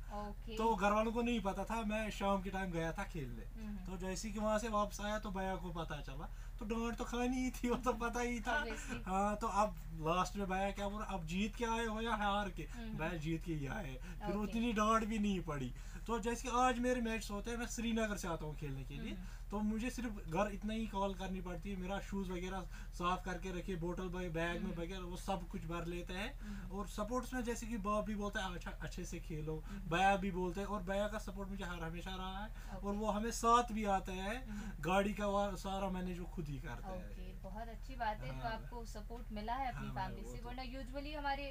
तो 0.57 0.75
घर 0.75 0.93
वालों 0.93 1.13
को 1.13 1.23
नहीं 1.23 1.41
पता 1.41 1.65
था 1.65 1.83
मैं 1.83 2.11
शाम 2.11 2.43
के 2.43 2.51
टाइम 2.51 2.71
गया 2.71 2.93
था 2.93 3.05
खेलने। 3.05 3.45
तो 3.87 3.97
जैसे 3.97 4.31
कि 4.31 4.39
वहाँ 4.39 4.59
से 4.59 4.69
वापस 4.69 5.01
आया 5.01 5.19
तो 5.19 5.31
भैया 5.31 5.57
को 5.57 5.71
पता 5.73 6.01
चला। 6.01 6.29
तो 6.59 6.65
डांट 6.65 6.97
तो 6.97 7.05
खानी 7.05 7.37
ही 7.37 7.51
थी 7.51 7.71
वो 7.71 7.77
तो 7.77 7.93
पता 7.93 8.21
ही 8.21 8.41
था। 8.41 8.65
हाँ 9.07 9.37
तो 9.37 9.47
अब 9.47 9.75
लास्ट 10.01 10.37
में 10.37 10.47
भैया 10.49 10.71
क्या 10.71 10.89
کھانہِ 10.89 11.15
अब 11.15 11.27
जीत 11.27 11.57
के 11.57 11.65
आए 11.65 11.87
हो 11.87 12.01
या 12.01 12.15
हार 12.15 12.51
के? 12.51 12.63
भैया 12.97 13.17
जीत 13.19 13.45
के 13.45 13.55
ही 13.55 13.67
आए। 13.67 13.95
फिर 14.27 14.37
उतनी 14.37 14.73
डांट 14.73 15.05
भी 15.05 15.19
नहीं 15.19 15.41
पड़ी। 15.41 15.73
तो 16.07 16.19
जैसे 16.21 16.49
आज 16.57 16.79
मेरे 16.79 17.01
मैच 17.01 17.29
होते 17.31 17.51
हैं 17.51 17.59
मैं 17.59 17.67
श्रीनगर 17.67 18.17
से 18.17 18.29
आता 18.29 18.47
हूँ 18.47 18.55
खेलने 18.57 18.83
के 18.85 18.95
लिए 18.97 19.17
तो 19.51 19.59
मुझे 19.61 19.91
सिर्फ 19.91 20.29
घर 20.29 20.51
इतना 20.53 20.73
ही 20.73 20.87
कॉल 20.87 21.15
करनी 21.15 21.41
पड़ती 21.41 21.71
है 21.71 21.77
मेरा 21.77 21.99
शूज़ 22.01 22.31
वगैरह 22.33 22.67
साफ 22.95 23.25
करके 23.25 23.51
रखिए 23.59 23.77
बोतल 23.77 24.09
बैग 24.31 24.63
में 24.63 24.77
वगैरह 24.77 25.05
वो 25.05 25.17
सब 25.17 25.47
कुछ 25.49 25.65
भर 25.67 25.87
लेते 25.87 26.15
हैं 26.15 26.69
और 26.71 26.87
सपोर्ट्स 26.89 27.35
में 27.35 27.43
जैसे 27.45 27.67
कि 27.67 27.79
बाप 27.79 28.07
भी 28.07 28.15
बोलता 28.15 28.45
है 28.45 28.55
अच्छा 28.55 28.71
अच्छे 28.81 29.05
से 29.05 29.21
खेलो 29.21 29.63
बया 29.89 30.17
भी 30.17 30.31
बोलते 30.31 30.61
हैं 30.61 30.67
और 30.69 30.83
बया 30.85 31.09
का 31.09 31.19
सपोर्ट 31.19 31.51
मुझे 31.51 31.65
हर 31.65 31.83
हमेशा 31.83 32.15
रहा 32.15 32.45
है 32.45 32.79
और 32.79 32.95
वो 32.95 33.11
हमें 33.11 33.31
साथ 33.35 33.73
भी 33.73 33.85
आता 33.93 34.13
है 34.23 34.43
गाड़ी 34.83 35.15
का 35.15 35.31
सारा 35.57 35.89
صرف 35.89 35.93
گَرٕ 35.93 36.31
खुद 36.31 36.49
ही 36.49 36.59
شوٗز 36.59 36.85
وغیرہ 36.85 37.35
बहुत 37.43 37.69
अच्छी 37.69 37.95
बात 37.97 38.23
है 38.23 38.31
तो 38.41 38.49
आपको 38.49 38.85
सपोर्ट 38.87 39.33
मिला 39.33 39.55
है 39.55 39.67
अपनी 39.69 39.91
फैमिली 39.91 40.25
से 40.29 40.41
वरना 40.45 40.63
यूजुअली 40.69 41.13
हमारे 41.13 41.45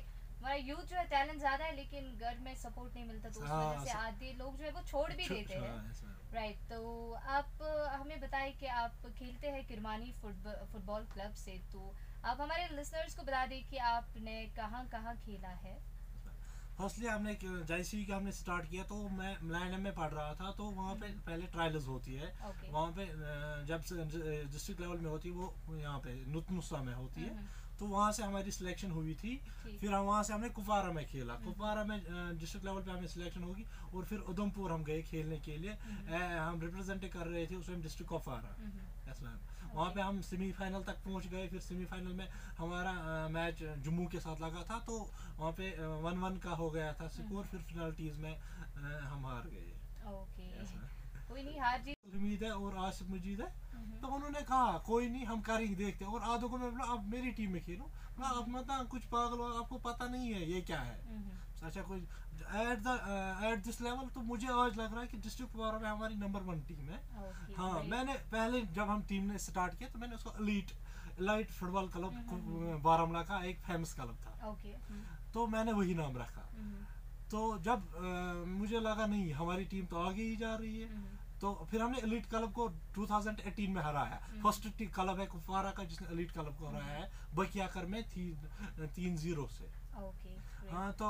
हमारा 0.46 0.62
यूथ 0.62 0.90
जो 0.90 0.96
है 0.98 1.04
टैलेंट 1.10 1.40
ज्यादा 1.40 1.66
है 1.66 1.76
लेकिन 1.76 2.10
घर 2.22 2.38
में 2.46 2.56
सपोर्ट 2.56 2.96
नहीं 2.96 3.06
मिलता 3.06 3.30
तो 3.30 3.40
उस 3.42 3.50
वजह 3.50 3.84
से 3.84 3.92
आधे 3.92 4.34
लोग 4.40 4.58
जो 4.58 4.64
है 4.64 4.72
वो 4.72 4.82
छोड़ 4.86 5.12
भी 5.12 5.28
देते 5.30 5.54
हैं। 5.56 6.34
राइट 6.34 6.58
तो 6.70 6.82
आप 7.38 7.64
हमें 7.94 8.20
बताएं 8.22 8.52
कि 8.60 8.66
आप 8.76 9.08
खेलते 9.18 9.48
हैं 9.56 9.66
किरमानी 9.68 10.14
फुटबॉल 10.22 11.08
क्लब 11.14 11.34
से 11.42 11.58
तो 11.74 11.82
आप 12.26 12.42
हमारे 12.42 12.68
लिसनर्स 12.76 13.16
को 13.16 13.24
बता 13.24 13.46
दें 13.48 13.62
कि 13.70 13.78
आपने 13.90 14.38
कहाँ 14.56 14.86
कहाँ 14.94 15.16
खेला 15.26 15.56
है। 15.66 15.76
फर्स्टली 16.78 17.08
हमने 17.08 17.34
जैसी 17.66 18.04
कि 18.06 18.12
हमने 18.12 18.32
स्टार्ट 18.36 18.70
किया 18.70 18.84
तो 18.86 18.96
मैं 19.18 19.36
मिलानम 19.42 19.82
में 19.82 19.94
पढ़ 19.96 20.12
रहा 20.14 20.34
था 20.36 20.52
तो 20.54 20.64
वहाँ 20.78 20.96
पे 20.96 21.14
पहले 21.26 21.46
ट्रायल्स 21.52 21.88
होती 21.88 22.16
है। 22.16 22.34
Okay. 22.48 22.72
वहाँ 22.72 22.92
पे 22.98 23.06
जब 23.68 23.84
डिस्ट्रिक्ट 24.54 24.82
लेवल 24.82 24.98
में 25.00 25.10
होती 25.10 25.30
है 25.30 25.36
वो 25.36 25.78
यहाँ 25.78 26.00
पे 26.00 26.16
नुतनुसा 26.34 26.82
में 26.84 26.94
होती 26.96 27.22
है। 27.22 27.64
तो 27.80 27.86
वहाँ 27.86 28.12
से 28.12 28.24
हमारी 28.24 28.52
सिलेक्शन 28.52 28.92
हुई 28.92 29.14
थी। 29.24 29.36
फिर 29.80 29.94
हम 29.94 30.04
वहाँ 30.06 30.24
से 30.24 30.34
हमने 30.34 30.50
कुपवारा 30.50 30.92
में 30.92 31.06
खेला। 31.06 31.34
कुपवारा 31.46 31.84
में 31.84 32.00
डिस्ट्रिक्ट 32.40 32.66
تہٕ 32.66 32.74
وا 32.74 32.82
سِلیکشن 32.82 32.92
پران 32.92 32.96
کُپوارہ 32.96 32.96
مےٚ 32.96 32.96
کھیل 33.02 33.04
کُپوارہ 33.04 33.04
مےٚ 33.04 33.04
ڈِسٹرک 33.04 33.04
لیٚول 33.04 33.04
پیٚوان 33.04 33.08
سِلیکشن 33.08 33.44
ہیٚیِو 33.44 34.02
پردمپ 34.10 34.58
گَژھِ 34.88 35.02
کھیلن 35.10 35.38
کیٛاہ 35.44 36.48
ہم 36.48 36.62
رِپرزینٹ 36.62 37.06
کرے 37.14 37.46
تہِ 37.46 37.82
ڈِسٹرک 37.82 38.08
کُپوارہ 38.10 38.52
یس 39.10 39.22
میم 39.22 39.38
واں 39.74 39.90
پیٚہ 39.94 40.22
سیم 40.30 40.52
فاینل 40.58 40.82
تک 40.86 41.04
پہچ 41.04 41.32
گٔے 41.32 41.48
پر 41.52 41.60
سیفایِنل 41.68 42.14
مےٚ 42.14 43.30
میچ 43.32 43.64
جموں 43.84 44.06
کہِ 44.12 44.22
ساتہٕ 44.24 44.42
لگا 44.42 44.64
تہٕ 44.68 45.08
वन 45.40 45.52
پیٚے 45.56 45.86
وَن 46.04 46.18
وَن 46.24 46.38
کا 46.44 46.56
گا 46.74 47.08
سِکور 47.16 47.44
پر 47.52 47.58
فینالٹیز 47.68 48.20
مےٚ 48.20 48.36
ہم 49.12 49.26
ہار 49.26 49.44
گوکے 50.06 50.46
उम्मीद 52.16 52.44
है 52.44 52.52
और 52.52 52.78
आज 52.78 52.94
सब 52.94 53.10
मजीद 53.12 53.42
है। 53.42 53.48
तो 54.02 54.08
उन्होंने 54.08 54.42
कहा 54.42 54.78
कोई 54.88 55.08
नहीं 55.10 55.26
हम 55.26 55.42
कर 55.42 55.62
ही 55.62 55.76
देखते 55.76 56.06
हैं। 56.06 56.12
और 56.12 56.22
आधो 56.34 56.48
को 56.50 56.58
मैं 56.58 56.70
बोला 56.72 56.86
आप 56.94 57.06
मेरी 57.10 57.32
टीम 57.32 57.52
में 57.52 57.64
खेलो। 57.64 57.86
बोला 58.18 58.28
आप 58.40 58.50
मत 58.50 58.68
कुछ 58.92 59.06
पागल 59.14 59.38
हो 59.38 59.48
आपको 59.62 59.78
पता 59.88 60.08
नहीं 60.08 60.34
है 60.34 60.52
ये 60.52 60.62
क्या 60.62 60.80
है। 60.80 60.98
अच्छा 61.64 61.82
कोई 61.82 62.00
at 62.00 62.80
the 62.80 62.88
at 63.46 63.64
this 63.66 63.82
level 63.82 64.08
तो 64.16 64.22
मुझे 64.24 64.48
आज 64.48 64.78
लग 64.78 64.92
रहा 64.92 65.02
है 65.02 65.08
कि 65.08 65.18
डिस्ट्रिक्ट 65.18 65.54
कुमारों 65.54 65.80
में 65.80 65.90
हमारी 65.90 66.16
नंबर 66.16 66.42
वन 66.44 66.62
टीम 66.62 66.90
है। 66.90 67.00
हाँ 67.58 67.84
मैंने 67.84 68.14
पहले 68.32 68.62
जब 68.74 68.90
हम 68.90 69.04
टीम 69.10 69.32
ने 69.32 69.38
स्टार्ट 69.40 69.78
किया 69.78 69.90
तो 69.90 70.00
मैंने 70.00 70.16
उसको 70.16 70.44
लीट 70.44 70.72
लाइट 71.22 71.52
फुटबॉल 71.52 71.88
क्लब 71.90 72.82
बारामला 72.84 73.22
का 73.24 73.44
एक 73.46 73.60
फेमस 73.62 73.94
क्लब 73.94 74.18
था। 74.22 74.34
तो 75.34 75.48
मैंने 75.48 75.72
वही 75.72 75.96
नाम 75.96 76.18
रखा। 76.18 76.42
तो 77.32 77.40
जब 77.60 77.86
uh, 77.98 78.48
मुझे 78.48 78.80
लगा 78.80 79.06
नहीं 79.06 79.32
हमारी 79.34 79.66
टीम 79.66 79.86
तो 79.86 79.98
आगे 80.00 80.24
ही 80.24 80.36
जा 80.38 80.56
रही 80.56 80.80
है। 80.80 80.88
तो 81.42 81.54
फिर 81.72 81.82
हमने 81.82 81.98
एलिट 81.98 82.26
क्लब 82.26 82.52
को 82.52 82.68
2018 82.96 83.70
में 83.70 83.82
हराया। 83.82 84.20
फर्स्ट 84.44 84.68
क्लब 84.96 85.20
है 85.20 85.26
कुफारा 85.28 85.72
का 85.72 85.84
जिसने 85.84 86.08
एलिट 86.14 86.32
क्लब 86.32 86.56
को 86.60 86.68
हराया 86.68 86.94
है 86.94 87.10
बकियाकर 87.36 87.86
में 87.86 88.02
थी, 88.06 88.32
तीन 88.96 89.16
जीरो 89.18 89.48
से। 89.52 89.74
हाँ 90.70 90.92
तो 90.94 91.08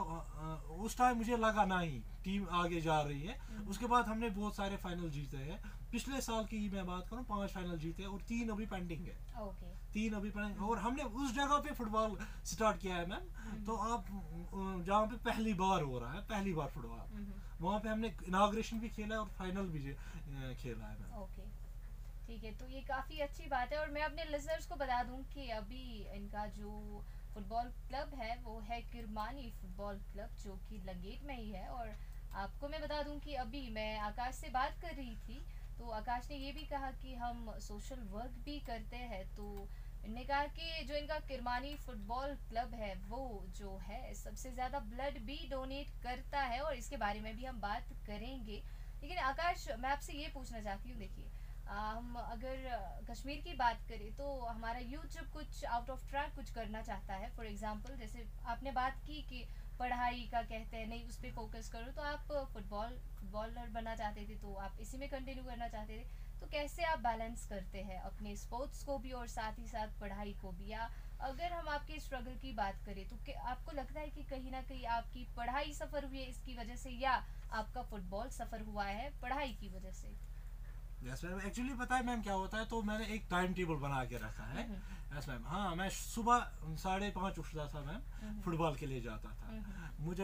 उस 0.83 0.97
टाइम 0.97 1.17
मुझे 1.17 1.37
लगा 1.37 1.65
ना 1.65 1.79
ही 1.79 1.97
टीम 2.23 2.47
आगे 2.53 2.81
जा 2.81 2.99
रही 3.01 3.21
है। 3.21 3.37
उसके 3.69 3.85
बाद 3.87 4.07
हमने 4.07 4.29
बहुत 4.31 4.55
सारे 4.55 4.77
फाइनल 4.77 5.09
जीते 5.09 5.37
हैं। 5.37 5.59
पिछले 5.91 6.19
साल 6.21 6.43
की 6.45 6.57
मैं 6.69 6.85
बात 6.85 7.07
करूँ 7.09 7.23
पांच 7.25 7.51
फाइनल 7.51 7.77
जीते 7.79 8.03
हैं 8.03 8.09
और 8.09 8.21
तीन 8.27 8.49
अभी 8.49 8.65
पेंडिंग 8.65 9.05
है। 9.05 9.17
तीन 9.93 10.13
अभी 10.13 10.29
पेंडिंग 10.29 10.61
और 10.63 10.79
हमने 10.79 11.03
उस 11.03 11.33
जगह 11.33 11.57
पे 11.59 11.73
फुटबॉल 11.75 12.17
स्टार्ट 12.45 12.81
किया 12.81 12.95
है 12.95 13.09
मैम 13.09 13.63
तो 13.65 13.75
आप 13.87 14.05
जहाँ 14.85 15.05
पे 15.07 15.17
पहली 15.25 15.53
बार 15.55 15.81
हो 15.83 15.99
रहा 15.99 16.13
है 16.13 16.21
पहली 16.27 16.53
बार 16.53 16.67
फुटबॉल 16.75 17.43
वहाँ 17.61 17.79
पे 17.79 17.89
हमने 17.89 18.07
इनाग्रेशन 18.27 18.79
भी 18.79 18.89
खेला 18.89 19.19
और 19.19 19.27
फाइनल 19.37 19.67
भी 19.69 19.79
खेला 20.55 20.87
है 20.87 21.13
ठीक 22.27 22.43
है 22.43 22.51
तो 22.57 22.67
ये 22.67 22.81
काफी 22.81 23.19
अच्छी 23.19 23.47
बात 23.47 23.73
है 23.73 23.79
और 23.79 23.89
मैं 23.89 24.01
अपने 24.01 24.23
लिजर्स 24.25 24.65
को 24.65 24.75
बता 24.75 25.01
दूं 25.03 25.17
कि 25.33 25.49
अभी 25.51 25.83
इनका 26.15 26.45
जो 26.55 26.71
फुटबॉल 27.33 27.69
क्लब 27.87 28.13
है 28.15 28.35
वो 28.43 28.59
है 28.69 28.81
किरमानी 28.81 29.49
फुटबॉल 29.61 29.99
क्लब 30.11 30.35
जो 30.43 30.55
कि 30.69 30.77
लंगेट 30.85 31.23
में 31.23 31.37
ही 31.37 31.49
है 31.49 31.67
और 31.69 31.93
आपको 32.35 32.67
मैं 32.67 32.81
बता 32.81 33.01
दूं 33.03 33.19
कि 33.19 33.35
अभी 33.43 33.69
मैं 33.71 33.97
आकाश 33.99 34.35
से 34.35 34.49
बात 34.49 34.81
कर 34.81 34.95
रही 34.95 35.15
थी 35.27 35.41
तो 35.77 35.89
आकाश 35.91 36.29
ने 36.31 36.37
ये 36.37 36.51
भी 36.51 36.65
कहा 36.65 36.91
कि 37.01 37.13
हम 37.15 37.53
सोशल 37.59 38.01
वर्क 38.11 38.41
भी 38.45 38.59
करते 38.67 38.97
हैं 39.11 39.23
तो 39.35 39.45
कहा 40.25 40.45
कि 40.49 40.83
जो 40.85 40.95
इनका 40.95 41.17
किरमानी 41.27 41.75
फुटबॉल 41.77 42.35
क्लब 42.49 42.73
है 42.75 42.93
वो 43.07 43.45
जो 43.57 43.77
है 43.83 44.13
सबसे 44.15 44.51
ज़्यादा 44.51 44.79
ब्लड 44.91 45.19
भी 45.25 45.37
डोनेट 45.49 45.89
करता 46.03 46.41
है 46.43 46.59
और 46.61 46.75
इसके 46.75 46.97
बारे 46.97 47.19
में 47.19 47.35
भी 47.35 47.45
हम 47.45 47.59
बात 47.61 47.93
करेंगे। 48.07 48.61
लेकिन 49.01 49.17
आकाश 49.23 49.67
मैं 49.79 49.89
आपसे 49.89 50.13
ये 50.13 50.27
पूछना 50.33 50.61
चाहती 50.61 50.89
हूँ 50.89 50.99
देखिए 50.99 51.31
हम 51.67 52.15
अगर 52.15 53.03
कश्मीर 53.09 53.41
की 53.41 53.53
बात 53.55 53.79
करें 53.89 54.11
तो 54.15 54.25
हमारा 54.41 54.79
यूथ 54.81 55.13
जब 55.13 55.31
कुछ 55.33 55.63
आउट 55.67 55.89
ऑफ 55.89 56.09
ट्रैक 56.09 56.35
कुछ 56.35 56.49
करना 56.51 56.81
चाहता 56.81 57.13
है। 57.15 57.29
फॉर 57.35 57.45
جُھ 57.53 57.95
जैसे 57.99 58.25
आपने 58.47 58.71
बात 58.71 58.99
की 59.07 59.21
कि 59.29 59.45
पढ़ाई 59.79 60.27
का 60.31 60.41
कहते 60.43 60.77
हैं 60.77 60.87
नहीं 60.87 61.07
उस 61.07 61.17
पर 61.17 61.31
फोकस 61.31 61.69
करो 61.69 61.91
तो 61.91 62.01
आप 62.03 62.27
फुटबॉल 62.53 62.97
फुटबॉलर 63.15 63.69
बनना 63.69 63.95
चाहते 63.95 64.27
थे 64.29 64.35
तो 64.35 64.53
आप 64.57 64.77
इसी 64.81 64.97
में 64.97 65.07
कंटिन्यू 65.09 65.43
करना 65.43 65.67
चाहते 65.67 65.97
थे। 65.97 66.23
तो 66.41 66.47
कैसे 66.47 66.83
आप 66.83 66.99
बैलेंस 66.99 67.45
करते 67.45 67.81
हैं 67.83 67.99
अपने 68.01 68.35
स्पोर्ट्स 68.35 68.83
को 68.83 68.97
भी 68.99 69.11
और 69.11 69.27
साथ 69.27 69.59
ही 69.59 69.67
साथ 69.67 69.99
पढ़ाई 69.99 70.33
को 70.41 70.51
भी? 70.51 70.67
या 70.67 70.89
अगर 71.19 71.53
हम 71.53 71.67
आपके 71.69 71.99
स्ट्रगल 71.99 72.35
की 72.35 72.51
बात 72.53 72.81
करें 72.85 73.03
तो 73.07 73.17
आपको 73.45 73.71
लगता 73.71 73.99
है 73.99 74.09
कि 74.09 74.23
कहीं 74.23 74.51
ना 74.51 74.61
कहीं 74.61 74.85
आपकी 74.97 75.23
पढ़ाई 75.37 75.73
सफ़र 75.73 76.05
हुई 76.05 76.19
है 76.19 76.25
इसकी 76.29 76.55
वजह 76.55 76.75
से 76.75 76.89
या 76.91 77.13
आपका 77.53 77.81
फुटबॉल 77.83 78.29
سپوٹس 78.29 78.67
हुआ 78.67 78.85
है 78.85 79.09
पढ़ाई 79.21 79.53
की 79.53 79.69
वजह 79.69 79.91
से? 79.93 80.15
यस 81.05 81.23
मैम 81.23 81.39
एक्चुअली 81.47 81.73
पता 81.73 81.95
है 81.95 82.05
मैम 82.05 82.21
क्या 82.21 82.33
होता 82.33 82.57
है? 82.57 82.65
तो 82.65 82.81
मैंने 82.81 83.05
एक 83.05 83.27
टाइम 83.29 83.53
टेबल 83.53 83.75
बना 83.75 84.05
के 84.05 84.17
रखा 84.17 84.43
है। 84.43 84.63
यस 85.13 85.29
मैम 85.29 85.45
हाँ 85.45 85.75
मैं 85.75 85.89
सुबह 85.89 86.37
साढ़े 86.81 87.09
पाँच 87.15 87.39
उठता 87.39 87.67
था 87.67 87.81
मैम 87.81 88.01
یَس 88.25 88.43
میم 88.43 88.45
ایٚکچُؤلی 88.45 88.45
بہٕ 88.45 88.45
کیاہ 88.45 88.45
مےٚ 88.45 88.45
ٹایم 88.45 88.45
ٹیبل 88.45 88.45
بن 88.45 88.45
کیٚنٛہہ 88.45 88.45
رکھا 88.45 88.45
یس 88.45 88.45
میم 88.45 88.45
ہاں 88.45 88.45
مےٚ 88.45 88.45
صبُح 88.45 88.45
ساڑے 88.45 88.45
پانٛژ 88.45 88.45
اٹھا 88.45 88.45
میم 88.45 88.45
فُٹ 88.45 88.55
بال 88.55 88.73
کیٛاہ 88.75 88.99
جا 88.99 89.15
مُر 89.99 90.15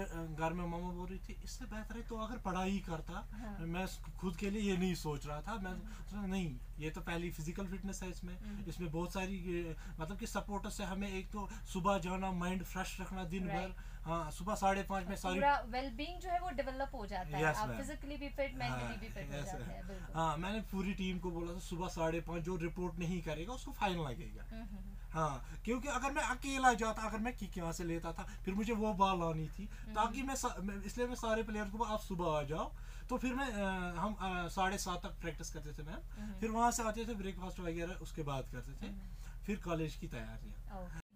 بولہ 0.91 1.17
تہِ 1.27 1.65
بہتر 1.69 2.37
پڑاے 2.43 2.79
नहीं 6.27 6.57
ये 6.77 6.89
तो 6.89 7.01
पहली 7.01 7.29
फिजिकल 7.29 7.65
फिटनेस 7.67 8.03
है 8.03 8.09
इसमें। 8.09 8.37
इसमें 8.67 8.91
बहुत 8.91 9.13
सारी 9.13 9.75
मतलब 9.99 10.17
कि 10.17 10.27
सपोर्टर 10.27 10.69
से 10.69 10.83
हमें 10.83 11.09
एक 11.09 11.31
तो 11.31 11.49
सुबह 11.73 11.97
जाना 11.99 12.31
माइंड 12.31 12.63
फ्रेश 12.63 12.97
रखना 13.01 13.23
दिन 13.23 13.47
भर 13.47 13.73
हाँ 14.05 14.31
सुबह 14.31 14.55
साढ़े 14.55 14.83
पाँच 14.83 15.07
में 15.07 15.15
सारी 15.15 15.39
वेलबींग 15.71 16.19
जो 16.19 16.29
है 16.29 16.39
वो 16.39 16.49
डेवलप 16.51 16.91
हो 16.95 17.05
जाता 17.05 17.37
है। 17.37 17.43
आप 17.45 17.71
फिजिकली 17.71 18.15
भी 18.17 18.29
फिट 18.29 18.55
मेंटली 18.57 18.97
भी 18.97 19.09
फिट 19.09 19.33
हो 19.33 19.41
जाते 19.41 19.71
हैं 19.71 20.13
हाँ 20.15 20.37
मैंने 20.37 20.61
पूरी 20.71 20.93
टीम 20.93 21.19
को 21.19 21.31
बोला 21.31 21.53
था 21.53 21.59
सुबह 21.61 21.87
साढ़े 21.89 22.21
पाँच 22.21 22.43
जो 22.43 22.55
रिपोर्ट 22.63 22.99
नहीं 22.99 23.21
करेगा 23.21 23.53
उसको 23.53 23.71
फाइन 23.71 23.99
लगेगा। 23.99 24.45
हाँ 25.11 25.59
क्योंकि 25.65 25.87
अगर 25.89 26.11
मैं 26.11 26.23
अकेला 26.25 26.73
जाता 26.75 27.07
अगर 27.07 27.19
मैं 27.19 27.35
किक 27.37 27.57
यहाँ 27.57 27.71
से 27.73 27.83
लेता 27.83 28.11
था 28.13 28.23
फिर 28.45 28.53
मुझे 28.53 28.73
वो 28.73 28.93
बॉल 28.95 29.19
लानी 29.19 29.47
थी 29.49 29.65
ताकि 29.95 30.23
मैं 30.23 30.35
इसलिए 30.85 31.07
मैं 31.07 31.15
सारे 31.15 31.43
प्लेयर 31.43 31.69
को 31.69 31.83
आप 31.85 31.99
सुबह 32.01 32.37
आ 32.37 32.41
जाओ। 32.49 32.71
तो 33.09 33.17
फिर 33.17 33.33
मैं 33.35 33.47
हम 33.95 34.15
साढ़े 34.51 34.77
सात 34.79 35.03
तक 35.03 35.19
प्रैक्टिस 35.21 35.49
करते 35.53 35.73
थे 35.73 35.83
मैम 35.83 36.39
फिर 36.39 36.49
वहाँ 36.51 36.71
से 36.71 36.83
आते 36.83 37.05
थे 37.05 37.15
ब्रेकफास्ट 37.15 37.59
वगैरह 37.59 37.93
उसके 38.01 38.23
बाद 38.23 38.51
करते 38.51 38.73
थे। 38.81 38.93
फिर 39.45 39.59
कॉलेज 39.63 39.95
की 39.95 40.07
فاسٹ 40.07 40.43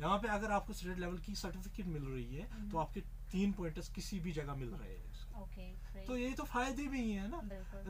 यहाँ 0.00 0.18
पे 0.18 0.28
अगर 0.28 0.50
आपको 0.52 0.72
स्टेट 0.72 0.98
लेवल 0.98 1.18
की 1.26 1.34
सर्टिफिकेट 1.36 1.86
मिल 1.88 2.02
रही 2.04 2.34
है 2.34 2.70
तो 2.70 2.78
आपके 2.78 3.00
तीन 3.30 3.52
पॉइंटर्स 3.52 3.88
किसी 3.92 4.18
भी 4.20 4.32
जगह 4.32 4.54
मिल 4.54 4.68
रहे 4.70 4.96
हैं 4.96 5.14
okay, 5.42 5.68
तो 6.06 6.16
ये 6.16 6.32
तो 6.32 6.44
फायदे 6.46 6.86
भी 6.88 7.10
है 7.10 7.28
ना। 7.30 7.40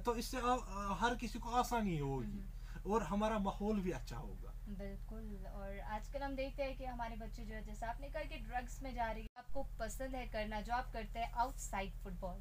तो 0.06 0.14
इससे 0.16 0.38
आप 0.52 0.96
हर 1.00 1.14
किसी 1.16 1.38
को 1.38 1.50
आसानी 1.60 1.98
होगी 1.98 2.44
और 2.86 3.02
हमारा 3.04 3.38
माहौल 3.40 3.80
भी 3.80 3.90
अच्छा 3.92 4.16
होगा। 4.16 4.52
बिल्कुल 4.68 5.46
और 5.48 5.78
आजकल 5.94 6.22
हम 6.22 6.34
देखते 6.36 6.62
हैं 6.62 6.76
कि 6.76 6.84
हमारे 6.84 7.16
बच्चे 7.16 7.44
जो 7.44 7.54
है 7.54 7.64
जैसे 7.64 7.86
आपने 7.86 8.08
कहा 8.08 8.22
कि 8.30 8.38
ड्रग्स 8.46 8.82
में 8.82 8.94
जा 8.94 9.10
रही 9.10 9.22
है 9.22 9.28
आपको 9.38 9.62
पसंद 9.80 10.14
है 10.14 10.26
करना 10.28 10.60
जो 10.60 10.72
आप 10.74 10.92
करते 10.92 11.18
हैं 11.18 11.32
आउटसाइड 11.44 11.92
फुटबॉल 12.04 12.40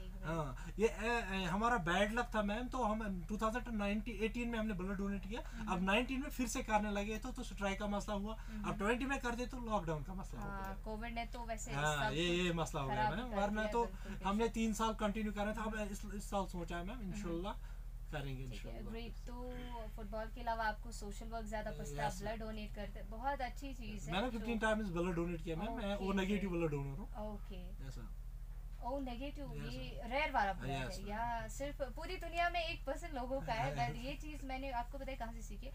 ये 0.79 0.87
ए, 0.87 1.11
ए, 1.35 1.43
हमारा 1.45 1.77
बैड 1.85 2.13
लक 2.13 2.29
था 2.35 2.41
मैम 2.43 2.67
तो 2.73 2.83
हम 2.83 2.99
2018 3.31 4.45
में 4.47 4.57
हमने 4.57 4.73
ब्लड 4.73 4.97
डोनेट 4.97 5.25
किया। 5.29 5.41
अब 5.73 5.85
19 5.87 6.19
में 6.23 6.29
फिर 6.29 6.47
से 6.47 6.61
करने 6.63 6.91
लगे 6.91 7.17
तो 7.17 7.31
तो 7.31 7.43
स्ट्राइक 7.43 7.79
का 7.79 7.87
मसला 7.95 8.15
हुआ। 8.15 8.35
अब 8.67 8.77
20 8.81 9.07
में 9.09 9.17
करते 9.19 9.45
तो 9.53 9.59
लॉकडाउन 9.65 10.03
का 10.03 10.13
मसला 10.13 10.41
हो 10.41 10.49
गया। 10.49 10.77
कोविड 10.85 11.15
ने 11.15 11.25
तो 11.33 11.45
वैसे 11.47 11.73
हाँ 11.73 12.11
ये 12.13 12.27
ये 12.43 12.53
मसला 12.61 12.81
हो 12.81 12.87
गया 12.89 13.09
मैम 13.09 13.35
वरना 13.39 13.65
तो 13.75 13.89
हमने 14.25 14.47
तीन 14.59 14.73
साल 14.81 14.93
कंटिन्यू 15.01 15.33
करना 15.33 15.53
था 15.53 15.63
अब 15.63 15.91
इस, 15.91 16.05
इस 16.15 16.29
साल 16.29 16.45
सोचा 16.53 16.77
है 16.77 16.87
मैम 16.87 17.01
इनशाला 17.09 17.55
करेंगे 18.11 18.45
ग्रेट 18.85 19.19
तो 19.27 19.35
फुटबॉल 19.95 20.25
के 20.35 20.41
अलावा 20.41 20.63
आपको 20.67 20.91
सोशल 20.91 21.27
वर्क 21.33 21.45
ज्यादा 21.49 21.71
पसंद 21.77 21.99
है 21.99 22.09
ब्लड 22.17 22.39
डोनेट 22.39 22.73
करते 22.75 23.03
बहुत 23.11 23.41
अच्छी 23.41 23.73
चीज 23.73 24.07
है 24.07 24.13
मैंने 24.13 24.29
15 24.39 24.61
टाइम्स 24.61 24.89
ब्लड 24.97 25.15
डोनेट 25.15 25.43
किया 25.43 25.55
मैम 25.57 25.77
मैं 25.77 25.95
ओ 25.97 26.11
नेगेटिव 26.13 26.49
ब्लड 26.51 26.71
डोनर 26.71 26.97
हूं। 26.99 27.27
Okay 27.27 27.61
yes 27.85 27.95
sir 27.95 28.09
Oh, 28.83 28.93
O 28.93 28.99
negative 28.99 29.53
ये 29.53 30.01
रेयर 30.05 30.31
वाला 30.31 30.51
ah, 30.51 30.61
ब्लड 30.61 30.71
है। 30.71 31.09
या 31.09 31.47
सिर्फ 31.47 31.81
पूरी 31.81 32.15
दुनिया 32.15 32.49
में 32.49 32.65
एक 32.65 32.85
परसेंट 32.85 33.13
लोगों 33.13 33.41
का 33.41 33.53
है 33.53 33.71
बट 33.79 34.05
ये 34.05 34.13
चीज़ 34.13 34.45
मैंने 34.45 34.71
आपको 34.71 34.97
पता 34.97 35.11
है 35.11 35.17
कहाँ 35.17 35.33
से 35.33 35.41
सीखी 35.41 35.71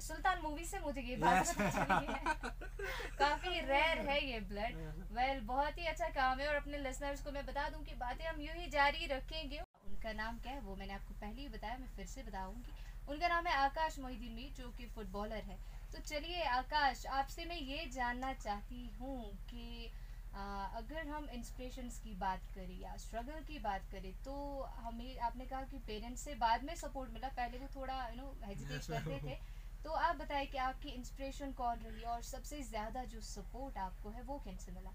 सुल्तान 0.00 0.42
मूवी 0.42 0.64
से 0.64 0.78
मुझे 0.78 1.00
ये 1.00 1.16
बात 1.16 1.48
पता 1.48 1.70
चली 1.70 2.12
है। 2.12 2.20
काफ़ी 3.18 3.60
रेयर 3.60 3.98
है 3.98 4.30
ये 4.30 4.40
ब्लड 4.40 4.76
वेल 5.12 5.34
uh-huh. 5.34 5.46
बहुत 5.46 5.78
ही 5.78 5.86
अच्छा 5.86 6.08
काम 6.08 6.40
है 6.40 6.48
और 6.48 6.54
अपने 6.54 6.78
लिसनर्स 6.78 7.22
को 7.22 7.30
मैं 7.30 7.46
बता 7.46 7.68
दूं 7.68 7.84
कि 7.84 7.94
बातें 7.94 8.24
हम 8.24 8.40
यूं 8.40 8.54
ही 8.54 8.66
जारी 8.66 9.06
रखेंगे। 9.06 9.58
उनका 9.58 10.12
नाम 10.12 10.38
क्या 10.38 10.52
है 10.52 10.60
वो 10.60 10.76
मैंने 10.76 10.92
आपको 10.92 11.14
पहले 11.14 11.42
ही 11.42 11.48
बताया 11.48 11.78
मैं 11.78 11.88
फिर 11.96 12.06
से 12.06 12.22
बताऊंगी। 12.22 12.72
उनका 13.08 13.28
नाम 13.28 13.46
है 13.46 13.54
आकाश 13.54 13.98
मोहिदी 13.98 14.28
मीर 14.28 14.52
जो 14.56 14.70
कि 14.70 14.86
फुटबॉलर 14.86 15.36
है। 15.36 15.58
तो 15.92 15.98
चलिए 15.98 16.42
आकाश 16.42 17.06
आपसे 17.06 17.44
मैं 17.44 17.56
ये 17.56 17.86
जानना 17.86 18.32
चाहती 18.32 18.86
हूँ 19.00 19.46
कि 19.46 19.92
अगर 20.38 21.08
हम 21.08 21.28
इंस्परेशंस 21.34 21.98
की 21.98 22.12
बात 22.14 22.42
करें 22.54 22.78
या 22.80 22.96
स्ट्रगल 22.96 23.40
की 23.48 23.58
बात 23.58 23.88
करें 23.92 24.12
तो 24.24 24.34
हमें 24.78 25.18
आपने 25.28 25.46
कहा 25.46 25.62
कि 25.62 25.78
पेरेंट्स 25.86 26.24
से 26.24 26.34
बाद 26.34 26.64
में 26.64 26.74
सपोर्ट 26.76 27.12
मिला। 27.12 27.28
पहले 27.38 27.58
वो 27.58 27.68
थोड़ा 27.76 27.96
यू 28.08 28.16
नो 28.16 28.28
हेजिटेट 28.44 28.86
करते 28.86 29.20
थे। 29.24 29.36
तो 29.84 29.90
आप 30.02 30.16
बताएं 30.16 30.46
कि 30.46 30.58
आपकी 30.58 30.88
इंस्पिरेशन 30.90 31.52
कौन 31.52 31.78
रही 31.78 32.02
और 32.04 32.22
सबसे 32.22 32.62
یا 32.62 33.04
जो 33.06 33.20
सपोर्ट 33.20 33.78
आपको 33.78 34.10
है 34.10 34.22
वो 34.22 34.38
سپوٹ 34.38 34.60
से 34.60 34.72
मिला? 34.72 34.92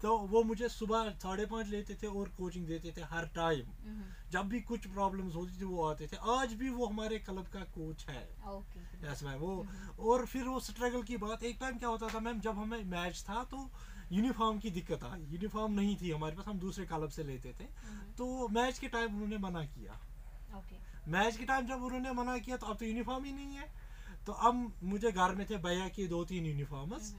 तो 0.00 0.16
वो 0.28 0.42
मुझे 0.42 0.68
सुबह 0.68 1.10
साढ़े 1.12 1.46
पाँच 1.46 1.66
लेते 1.66 1.94
थे 1.94 2.06
और 2.08 2.28
कोचिंग 2.28 2.66
देते 2.66 2.92
थे 2.96 3.02
हर 3.02 3.26
टाइम 3.26 3.64
mm-hmm. 3.64 4.32
जब 4.32 4.48
भी 4.48 4.60
कुछ 4.60 4.86
प्रॉब्लम्स 4.86 5.34
होती 5.34 5.60
थी 5.60 5.64
वो 5.64 5.84
आते 5.84 6.06
थे। 6.06 6.16
आज 6.30 6.52
भी 6.52 6.70
वो 6.70 6.86
हमारे 6.86 7.18
क्लब 7.18 7.46
का 7.46 7.60
कोच 7.60 8.06
है। 8.08 8.22
ऐसा 9.04 9.34
वो 9.36 9.54
mm-hmm. 9.56 9.98
और 10.00 10.26
फिर 10.26 10.44
वो 10.44 10.60
स्ट्रगल 10.60 11.02
की 11.02 11.16
बात 11.16 11.44
एक 11.44 11.58
टाइम 11.60 11.78
क्या 11.78 11.88
होता 11.88 12.08
था 12.08 12.20
मैम 12.20 12.40
जब 12.40 12.58
हमें 12.58 12.84
मैच 12.84 13.24
था 13.28 13.44
तो 13.44 13.70
यूनिफॉर्म 14.12 14.58
की 14.58 14.70
दिक्कत 14.70 15.04
आई। 15.04 15.24
यूनिफॉर्म 15.30 15.72
नहीं 15.72 15.96
थी 15.96 16.10
हमारे 16.10 16.36
पास 16.36 16.46
हम 16.46 16.58
दूसरे 16.58 16.86
क्लब 16.86 17.08
से 17.08 17.24
लेते 17.24 17.48
थे। 17.48 17.66
mm-hmm. 17.66 18.16
तो 18.18 18.48
मैच 18.48 18.78
के 18.78 18.88
टाइम 18.88 19.14
उन्होंने 19.14 19.38
मना 19.38 19.64
किया। 19.64 20.00
मैच 21.08 21.36
के 21.36 21.44
टाइम 21.44 21.66
जब 21.66 21.82
उन्होंने 21.82 22.12
मना 22.12 22.38
किया 22.38 22.56
तो 22.56 22.66
अब 22.66 22.76
तो 22.76 22.84
यूनिफॉर्म 22.84 23.24
ही 23.24 23.32
नहीं 23.32 23.56
है। 23.56 23.72
तो 24.26 24.32
अब 24.32 24.72
मुझे 24.82 25.12
घर 25.12 25.34
में 25.34 25.46
थे 25.50 25.56
भैया 25.56 25.84
بیاکھ 25.84 26.08
दो 26.10 26.24
तीन 26.24 26.46
यूनिफॉर्म्स 26.46 27.14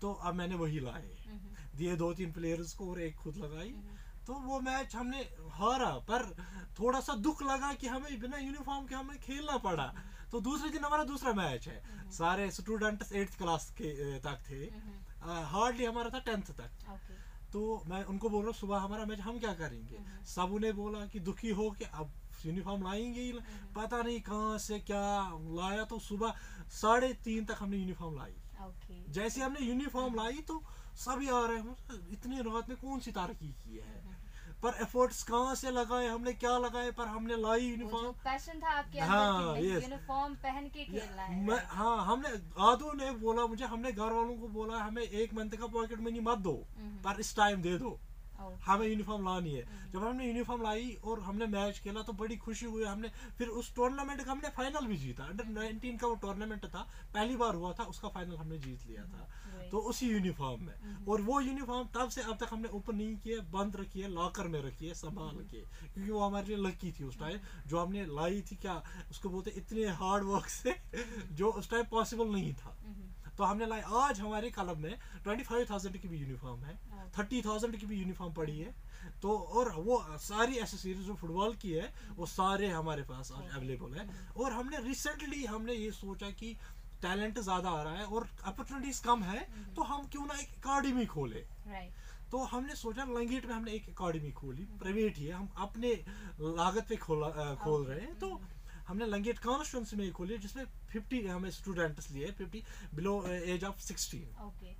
तो 0.00 0.12
अब 0.12 0.34
मैंने 0.34 0.54
वही 0.54 0.80
लाए। 0.80 1.08
दिए 1.76 1.96
दो 1.96 2.12
तीन 2.14 2.32
प्लेयर्स 2.32 2.72
को 2.74 2.90
और 2.90 3.00
एक 3.00 3.14
खुद 3.16 3.36
लगाई। 3.36 3.74
तो 4.26 4.32
वो 4.44 4.60
मैच 4.60 4.94
हमने 4.96 5.20
हारा 5.52 5.90
पर 6.08 6.22
थोड़ा 6.78 7.00
सा 7.00 7.14
दुख 7.24 7.42
लगा 7.42 7.72
कि 7.80 7.86
हमें 7.86 8.20
बिना 8.20 8.38
यूनिफॉर्म 8.38 8.86
के 8.86 8.94
हमें 8.94 9.18
खेलना 9.20 9.54
دیٖن 9.54 9.54
پلیرس 9.54 9.54
خُد 9.54 9.54
لگای 9.54 9.54
میچ 9.54 9.54
ہارا 9.54 9.54
پَر 9.54 9.54
تھوڑا 9.54 9.54
سا 9.54 9.54
دُکھ 9.54 9.54
لگا 9.54 9.54
کہِ 9.54 9.54
ہَمے 9.54 9.56
بِن 9.56 9.56
یوٗنِفارم 9.56 9.56
کہِ 9.56 9.56
ہا 9.56 9.56
کھیلن 9.56 9.58
پڑا 9.62 9.88
تہٕ 10.30 10.40
دوٗس 10.40 10.60
دِنۍ 10.62 11.04
دوٗسا 11.08 11.32
میچ 11.36 11.68
ہیٚو 11.68 12.10
سارے 12.12 12.50
سٹوٗڈنٹس 12.50 13.12
ایٹتھ 13.12 13.36
کلس 13.38 13.64
تک 14.22 14.38
تہِ 14.46 14.68
ہارڈلی 15.52 15.86
ٹینتھ 16.24 16.50
تک 16.50 16.70
تہٕ 17.52 17.88
مےٚ 17.88 18.04
ان 18.08 18.18
کوٚر 18.18 18.52
صبحا 18.60 18.78
کیاہ 19.40 19.54
کَرٕنۍ 19.58 20.72
بوٚل 20.72 20.94
کہِ 21.12 21.18
دُکھی 21.26 21.52
ہوٗنِفارم 21.52 22.82
لاینگ 22.86 23.38
پتہ 23.74 24.02
نہ 24.06 24.18
کہ 24.26 24.78
کیاہ 24.86 25.36
لا 25.58 25.98
صبح 26.08 26.30
तक 27.48 27.62
हमने 27.62 27.76
यूनिफॉर्म 27.76 28.14
लाई। 28.16 28.34
okay. 28.68 29.12
जैसे 29.12 29.40
हमने 29.40 29.66
यूनिफॉर्म 29.66 30.14
लाई 30.14 30.32
तो 30.32 30.62
सभी 30.96 31.28
आ 31.28 31.46
रहे 31.46 31.58
हैं। 31.58 32.08
इतनी 32.12 32.40
रात 32.40 32.68
में 32.68 32.78
कौन 32.78 33.00
सी 33.00 33.12
तारकी 33.12 33.48
की 33.48 33.76
है? 33.76 34.04
पर 34.62 34.74
एफर्ट्स 34.82 35.22
कहाँ 35.22 35.54
से 35.54 35.70
लगाए 35.70 36.08
हमने 36.08 36.32
क्या 36.32 36.58
लगाए? 36.58 36.90
पर 36.90 37.06
हमने 37.06 37.36
लाई 37.36 37.60
यूनिफॉर्म 37.60 38.12
पैशन 38.12 38.60
था 38.60 38.68
आपके 38.68 39.00
हाँ 39.00 39.56
यूनिफॉर्म 39.56 40.34
पहन 40.34 40.68
के 40.68 40.84
खेलना 40.84 41.22
है। 41.22 41.46
मैं, 41.46 41.62
हाँ 41.66 42.06
हमने 42.06 42.28
आदो 42.62 42.92
ने 42.92 43.10
बोला 43.10 43.46
मुझे 43.46 43.64
हमने 43.64 43.92
घर 43.92 44.12
वालों 44.12 44.36
को 44.36 44.48
बोला 44.48 44.78
हमें 44.78 45.02
एक 45.02 45.34
मंथ 45.34 45.50
का 45.50 45.66
पॉकेट 45.66 46.00
मनी 46.00 46.20
मत 46.20 46.38
दो 46.38 46.66
पर 46.78 47.20
इस 47.20 47.36
टाइम 47.36 47.62
दे 47.62 47.78
दो। 47.78 48.00
हमें 48.38 48.86
यूनिफॉर्म 48.86 49.24
लानी 49.24 49.54
है। 49.54 49.64
जब 49.92 50.04
हमने 50.04 50.26
यूनिफॉर्म 50.26 50.62
लाई 50.62 50.96
और 51.04 51.20
हमने 51.20 51.46
मैच 51.46 51.78
खेला 51.78 52.02
तो 52.02 52.12
बड़ी 52.12 52.36
खुशी 52.36 52.66
हुई। 52.66 52.84
हमने 52.84 53.08
फिर 53.38 53.48
उस 53.48 53.74
टूर्नामेंट 53.74 54.24
का 54.24 54.30
हमने 54.32 54.48
फाइनल 54.48 54.86
भी 54.86 54.96
जीता। 54.96 55.24
अंडर 55.24 55.44
नाइनटीन 55.44 55.96
का 55.96 56.06
वो 56.06 56.14
टूर्नामेंट 56.14 56.64
था 56.64 56.86
पहली 57.14 57.36
बार 57.36 57.54
हुआ 57.54 57.72
था 57.72 57.84
उसका 57.84 58.08
फाइनल 58.08 58.36
हमने 58.36 58.58
जीत 58.58 58.86
लिया 58.86 59.04
था। 59.04 59.28
तो 59.70 59.78
उसी 59.90 60.10
यूनिफॉर्म 60.10 60.62
में। 60.62 61.06
और 61.06 61.20
वो 61.22 61.40
यूनिफॉर्म 61.40 61.88
तब 61.94 62.08
से 62.08 62.22
अब 62.22 62.36
तक 62.36 62.52
हमने 62.52 62.68
ओपन 62.68 62.96
नहीं 62.96 63.16
किया 63.16 63.40
बंद 63.52 63.76
रखी 63.76 64.00
है 64.00 64.10
लॉकर 64.10 64.48
में 64.48 64.60
रखी 64.62 64.86
है 64.86 64.94
संभाल 64.94 65.44
के। 65.44 65.60
क्योंकि 65.60 66.10
वो 66.10 66.20
हमारे 66.20 66.46
लिए 66.46 66.56
लकी 66.56 66.92
थी 66.92 67.04
उस 67.04 67.18
टाइम 67.18 67.38
जो 67.66 67.78
हमने 67.78 68.04
लाई 68.06 68.42
थी 68.42 68.56
क्या 68.56 68.82
उसको 69.10 69.28
बोलते 69.28 69.50
इतने 69.56 69.86
हार्ड 69.94 70.24
वर्क 70.24 70.48
से 70.48 70.74
जो 71.32 71.50
उस 71.52 71.70
टाइम 71.70 71.84
पॉसिबल 71.90 72.28
नहीं 72.28 72.54
था। 72.54 72.76
तो 73.38 73.44
हमने 73.44 73.66
लाई 73.66 73.80
आज 74.00 74.20
हमारे 74.20 74.50
कलम 74.50 74.78
में 74.80 74.94
ट्वेंटी 75.24 75.44
फाइव 75.44 75.66
थाउजेंड 75.70 75.96
की 75.98 76.08
भी 76.08 76.18
यूनिफॉर्म 76.18 76.64
है 76.64 76.78
थर्टी 77.18 77.40
थाउजेंड 77.42 77.76
की 77.76 77.86
भी 77.86 77.96
यूनिफॉर्म 77.96 78.32
पड़ी 78.34 78.58
है 78.58 78.74
तो 79.22 79.36
और 79.54 79.72
वो 79.86 79.96
सारी 80.20 80.58
एसेसरीज 80.58 81.10
फुटबॉल 81.20 81.54
की 81.62 81.72
है 81.72 81.92
वो 82.16 82.26
सारे 82.26 82.68
हमारे 82.70 83.02
पास 83.02 83.32
अवेलेबल 83.32 83.98
है। 83.98 84.06
और 84.36 84.52
हमने 84.52 84.76
रिसेंटली 84.84 85.44
हमने 85.44 85.74
ये 85.74 85.90
सोचा 85.92 86.30
कि 86.40 86.54
टैलेंट 87.02 87.40
ज्यादा 87.40 87.70
आ 87.70 87.82
रहा 87.82 87.94
है 87.94 88.04
और 88.06 88.28
अपॉर्चुनिटीज 88.44 88.98
कम 89.06 89.22
है 89.22 89.40
तो 89.76 89.82
हम 89.82 90.06
क्यों 90.12 90.26
ना 90.26 90.38
एक 90.40 90.56
अकाडमी 90.58 91.06
खोले। 91.06 91.44
तो 92.30 92.38
हमने 92.50 92.74
सोचा 92.76 93.04
लंगेट 93.06 93.46
में 93.46 93.54
हमने 93.54 93.72
एक 93.72 93.88
अकाडमी 93.88 94.30
खोली 94.32 94.64
प्राइवेट 94.80 95.18
ही 95.18 95.24
है 95.24 95.32
हम 95.32 95.48
अपने 95.66 95.90
लागत 96.40 96.86
पे 96.88 96.96
खोला 96.96 97.28
खोल 97.64 97.84
रहे 97.86 98.00
हैं 98.00 98.18
तो 98.18 98.28
हमने 98.88 99.06
लंगेट 99.06 99.38
कॉन्स्टिट्यूंसी 99.40 99.96
में 99.96 100.12
खोली 100.12 100.38
जिसमें 100.38 100.64
फिफ्टी 100.92 101.26
हमें 101.26 101.50
स्टूडेंट्स 101.50 102.10
लिए 102.10 102.30
fifty 102.38 102.62
below 102.94 103.14
age 103.28 103.64
of 103.64 103.80
sixteen 103.80 104.34
okay 104.46 104.74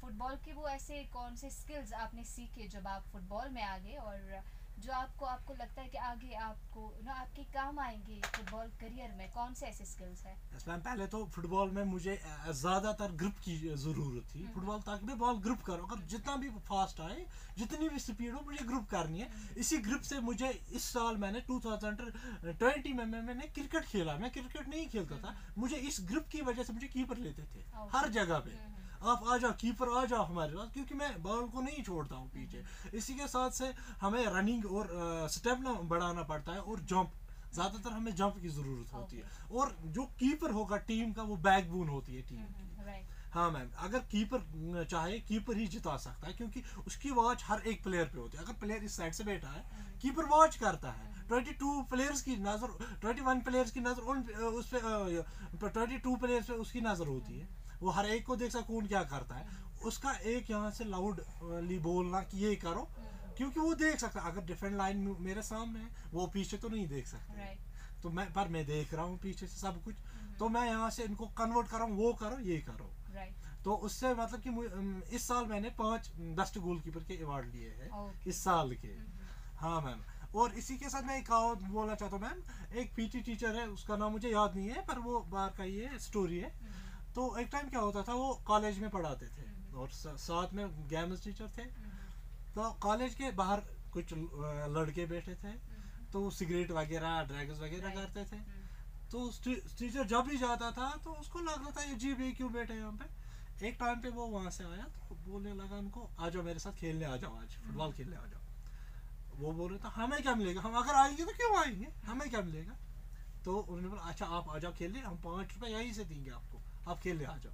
football 0.00 0.34
के 0.44 0.52
वो 0.52 0.68
ऐसे 0.68 1.02
कौन 1.12 1.36
से 1.36 1.50
स्किल्स 1.50 1.92
आपने 2.04 2.24
सीखे 2.26 2.66
जब 2.68 2.86
आप 2.86 3.04
फुटबॉल 3.12 3.48
में 3.50 3.62
आ 3.62 3.76
गए 3.78 3.96
और 3.98 4.42
जो 4.80 4.92
आपको 4.92 5.24
आपको 5.26 5.54
लगता 5.54 5.82
है 5.82 5.88
कि 5.88 5.98
आगे 5.98 6.32
आपको 6.40 6.82
ना 7.04 7.12
आपके 7.12 7.42
काम 7.54 7.78
आएंगे 7.78 8.20
फुटबॉल 8.26 8.68
करियर 8.80 9.10
में 9.18 9.30
कौन 9.32 9.54
से 9.54 9.66
ऐसे 9.66 9.84
स्किल्स 9.84 10.24
हैं? 10.24 10.36
मैम 10.68 10.80
पहले 10.80 11.06
तो 11.06 11.24
फुटबॉल 11.34 11.70
में 11.70 11.82
मुझे 11.84 12.14
ज़्यादातर 12.50 13.12
ग्रिप 13.12 13.38
की 13.38 13.56
ज़रूरत 13.76 14.34
थी। 14.34 14.46
फुटबॉल 14.54 14.80
ताकि 14.80 15.06
मैं 15.06 15.18
बॉल 15.18 15.38
ग्रिप 15.38 15.62
करूँ। 15.62 15.88
अगर 15.90 16.02
जितना 16.06 16.36
भी 16.36 16.50
फास्ट 16.68 17.00
आए 17.00 17.26
जितनी 17.58 17.88
भी 17.88 17.98
स्पीड 17.98 18.34
हो 18.34 18.40
मुझे 18.46 18.64
ग्रिप 18.64 18.86
करनी 18.90 19.20
है। 19.20 19.28
इसी 19.56 19.78
ग्रिप 19.78 20.02
से 20.02 20.20
मुझे 20.20 20.48
इस 20.72 20.84
साल 20.84 21.16
मैंने 21.16 21.40
टू 21.40 21.60
ट्वेंटी 21.64 22.92
में 22.92 23.04
मैंने 23.06 23.46
क्रिकेट 23.48 23.84
खेला। 23.84 24.16
मैं 24.16 24.30
क्रिकेट 24.30 24.68
नहीं 24.68 24.86
खेलता 24.88 25.16
था। 25.18 25.36
मुझे 25.58 25.76
इस 25.76 26.00
تھاوزَنٛڈ 26.00 26.30
की 26.30 26.40
वजह 26.42 26.62
से 26.62 26.72
मुझे 26.72 26.86
कीपर 26.88 27.16
लेते 27.18 27.42
थे। 27.42 27.64
हर 27.92 28.08
जगह 28.10 28.38
پی 28.38 28.58
आप 29.02 29.24
आ 29.28 29.36
जाओ 29.36 29.52
कीपर 29.52 29.88
आ 29.88 30.04
जाओ 30.04 30.24
हमारे 30.24 30.52
साथ 30.52 30.72
क्योंकि 30.72 30.94
मैं 30.94 31.22
बॉल 31.22 31.48
को 31.48 31.60
नहीं 31.60 31.82
छोड़ता 31.82 32.16
हूँ 32.16 32.28
पीछे। 32.28 32.64
इसी 32.96 33.14
के 33.14 33.28
साथ 33.28 33.50
से 33.50 33.72
हमें 34.00 34.26
रनिंग 34.26 34.66
और 34.66 34.88
स्टेप 35.30 35.60
ना 35.60 35.72
बढ़ाना 35.72 36.22
पड़ता 36.22 36.52
है 36.52 36.60
और 36.60 36.80
जंप 36.80 37.12
ज्यादातर 37.54 37.90
हमें 37.90 38.14
जंप 38.14 38.34
की 38.42 38.48
जरूरत 38.48 38.94
होती 38.94 39.16
है। 39.16 39.24
और 39.52 39.76
जो 39.84 40.02
कीपर 40.02 40.50
होगा 40.50 40.76
टीम 40.76 41.12
का 41.12 41.22
वो 41.22 41.36
बैक 41.36 41.70
बोन 41.70 41.88
होती 41.88 42.14
है 42.14 42.22
टीम 42.22 42.38
की। 42.38 42.42
mm-hmm, 42.42 43.34
हाँ 43.34 43.50
मैम 43.50 43.70
अगर 43.78 43.98
कीपर 43.98 44.36
آف 44.36 44.44
آپر 44.44 44.44
آ 44.44 44.58
پیٚے 44.58 44.68
اِسی 44.68 44.68
رنِنٛگ 44.68 44.88
سِٹیمنا 44.88 44.88
بڑان 44.88 44.90
پڑا 44.90 44.90
جمپ 44.90 44.90
زیادٕ 44.90 44.90
تر 44.90 44.90
جمپ 44.90 44.90
کیوٗرت 44.92 44.92
ٹیٖم 44.92 44.92
کانٛہہ 44.92 44.96
بیک 44.96 45.00
بون 45.00 45.00
ٹیم 45.08 45.08
ہا 45.08 45.08
میم 45.08 45.16
اگر 45.16 45.18
کیپر 45.18 45.18
چاہے 45.18 45.18
کیپر 45.18 45.56
ہیٚکہِ 45.56 47.12
واچ 47.16 47.44
ہر 47.48 47.58
پلیر 47.84 48.04
پیتی 48.04 48.38
اگر 48.38 48.52
پلیر 48.60 49.24
بیٹھا 49.24 49.52
کیپر 50.00 50.24
واچ 50.30 50.56
کَر 50.56 50.74
نظر 52.38 52.66
ٹوینٹی 53.00 53.44
प्लेयर्स 53.44 53.72
पे 53.72 53.80
उसकी 56.52 56.80
ٹوٗ 56.80 57.06
होती 57.06 57.38
है। 57.38 57.59
वो 57.82 57.90
हर 57.90 58.06
एक 58.08 58.26
को 58.26 58.36
देख 58.36 58.52
सकता 58.52 58.66
कौन 58.66 58.86
क्या 58.86 59.02
करता 59.04 59.34
है। 59.34 59.44
उसका 59.84 60.12
एक 60.28 60.50
यहाँ 60.50 60.70
से 60.70 60.84
लाउडली 60.86 61.78
बोलना 61.80 62.20
कि 62.22 62.38
ये 62.38 62.54
करो 62.56 62.88
क्योंकि 63.36 63.60
वो 63.60 63.74
देख 63.76 63.98
सकता 63.98 64.20
अगर 64.30 64.44
डिफरेंट 64.46 64.76
लाइन 64.76 65.16
मेरे 65.20 65.42
सामने 65.42 65.78
है 65.80 65.88
वो 66.12 66.26
पीछे 66.34 66.56
तो 66.56 66.68
नहीं 66.68 66.88
देख 66.88 67.06
सकते। 67.06 67.56
तो 68.02 68.10
मैं 68.10 68.26
पर 68.32 68.48
मैं 68.48 68.64
देख 68.66 68.94
रहा 68.94 69.04
हूँ 69.04 69.18
पीछे 69.18 69.46
से 69.46 69.56
सब 69.60 69.82
कुछ। 69.84 69.94
तो 70.38 70.48
मैं 70.48 70.66
यहाँ 70.66 70.90
से 70.90 71.04
इनको 71.04 71.26
कन्वर्ट 71.38 71.68
कर 71.68 71.78
रहा 71.78 71.86
हूँ 71.86 71.96
वो 71.96 72.12
करो 72.14 72.38
ये 72.40 72.58
करो। 72.68 72.90
तो 73.64 73.74
उससे 73.86 74.14
मतलब 74.14 74.40
कि 74.40 75.16
इस 75.16 75.26
साल 75.28 75.46
मैंने 75.46 75.70
पाँच 75.78 76.10
दस्ट 76.38 76.58
गोल 76.58 76.80
कीपर 76.80 77.00
के 77.00 77.22
अवार्ड 77.24 77.54
लिए 77.54 77.70
हैं 77.70 77.90
इस 78.26 78.44
साल 78.44 78.74
के। 78.74 78.92
ڈِفرنٹ 79.60 79.88
لایِن 79.88 79.98
مےٚ 79.98 80.18
پیٚٹھ 80.22 80.30
دَپ 80.68 80.68
روٗ 80.68 81.14
پُے 81.22 81.30
کنوٹ 81.30 81.30
وو 81.30 81.32
کَرو 81.32 81.34
مطلب 81.34 81.36
پانٛژھ 81.36 81.38
بیسٹ 81.38 81.38
گولکیٖپر 81.38 81.40
کیارڈ 81.40 81.44
لیے 81.54 81.70
ہے 81.70 81.70
اِس 81.70 81.70
سال 81.70 81.70
کی 81.70 81.70
میم 81.70 81.72
بولن 81.72 81.96
چاہے 81.98 82.18
میم 82.18 82.38
پی 82.94 83.06
ٹی 83.06 83.20
ٹیٖچر 83.20 83.52
ناو 83.98 84.16
یاد 84.22 84.56
स्टोरी 86.00 86.38
है। 86.38 86.50
तो 87.14 87.22
एक 87.38 87.48
टाइम 87.52 87.68
क्या 87.68 87.80
होता 87.80 88.02
था 88.02 88.14
वो 88.14 88.34
कॉलेज 88.46 88.78
में 88.78 88.90
पढ़ाते 88.90 89.26
थे 89.28 89.44
और 89.74 89.88
साथ 90.18 90.52
में 90.54 90.66
गेम्स 90.88 91.24
टीचर 91.24 91.48
थे। 91.48 91.64
तो 92.54 92.70
कॉलेज 92.82 93.14
के 93.14 93.30
बाहर 93.32 93.60
कुछ 93.92 94.12
लड़के 94.76 95.06
बैठे 95.06 95.34
تہٕ 95.34 95.56
اک 96.14 96.32
सिगरेट 96.32 96.70
वगैरह 96.70 97.08
ہا 97.08 97.22
वगैरह 97.60 97.94
करते 97.94 98.24
थे। 98.24 98.38
तो 99.10 99.30
टीचर 99.78 100.06
जब 100.06 100.20
भी 100.20 100.38
जाता 100.38 100.70
था 100.70 100.90
तो 101.04 101.12
उसको 101.12 101.38
लग 101.38 101.58
रहा 101.58 101.70
था 101.70 101.82
ये 101.82 101.94
जी 101.94 102.12
भी 102.14 102.32
क्यों 102.32 102.52
बैठे 102.52 102.74
यहाँ 102.74 102.92
पे? 102.92 103.66
एक 103.68 103.76
टाइम 103.80 104.00
पे 104.00 104.08
वो 104.08 104.26
वहाँ 104.26 104.50
से 104.50 104.64
आया 104.64 104.84
तो 104.98 105.14
बोलने 105.26 105.54
लगा 105.54 105.76
उनको 105.76 106.10
आ 106.18 106.28
जाओ 106.28 106.42
मेरे 106.42 106.58
साथ 106.58 106.72
खेलने 106.72 107.04
आ 107.04 107.16
जाओ 107.16 107.36
आज 107.36 107.56
फुटबॉल 107.56 107.92
खेलने 107.92 108.16
आ 108.16 108.26
जाओ 108.26 109.38
वो 109.40 109.52
बोल 109.52 109.70
रहे 109.70 109.78
بال 109.78 109.92
हमें 109.92 110.22
क्या 110.22 110.34
मिलेगा? 110.34 110.60
हम 110.60 110.74
अगर 110.74 110.94
आएंगे 110.94 111.24
तो 111.24 111.32
क्यों 111.32 111.56
आएंगे? 111.58 111.88
हमें 112.06 112.30
क्या 112.30 112.40
मिलेगा? 112.42 112.76
तो 113.44 113.56
उन्होंने 113.56 113.88
बोला 113.88 114.02
अच्छा 114.02 114.26
आप 114.26 114.48
आ 114.48 114.58
जाओ 114.58 114.72
آو 114.72 115.04
हम 115.06 115.16
पाँच 115.16 115.54
रुपये 115.54 115.72
यहीं 115.72 115.92
से 115.92 116.04
देंगे 116.04 116.30
आप 116.30 116.49
अब 116.86 116.98
खेल 116.98 117.18
रहे 117.18 117.26
आज 117.26 117.46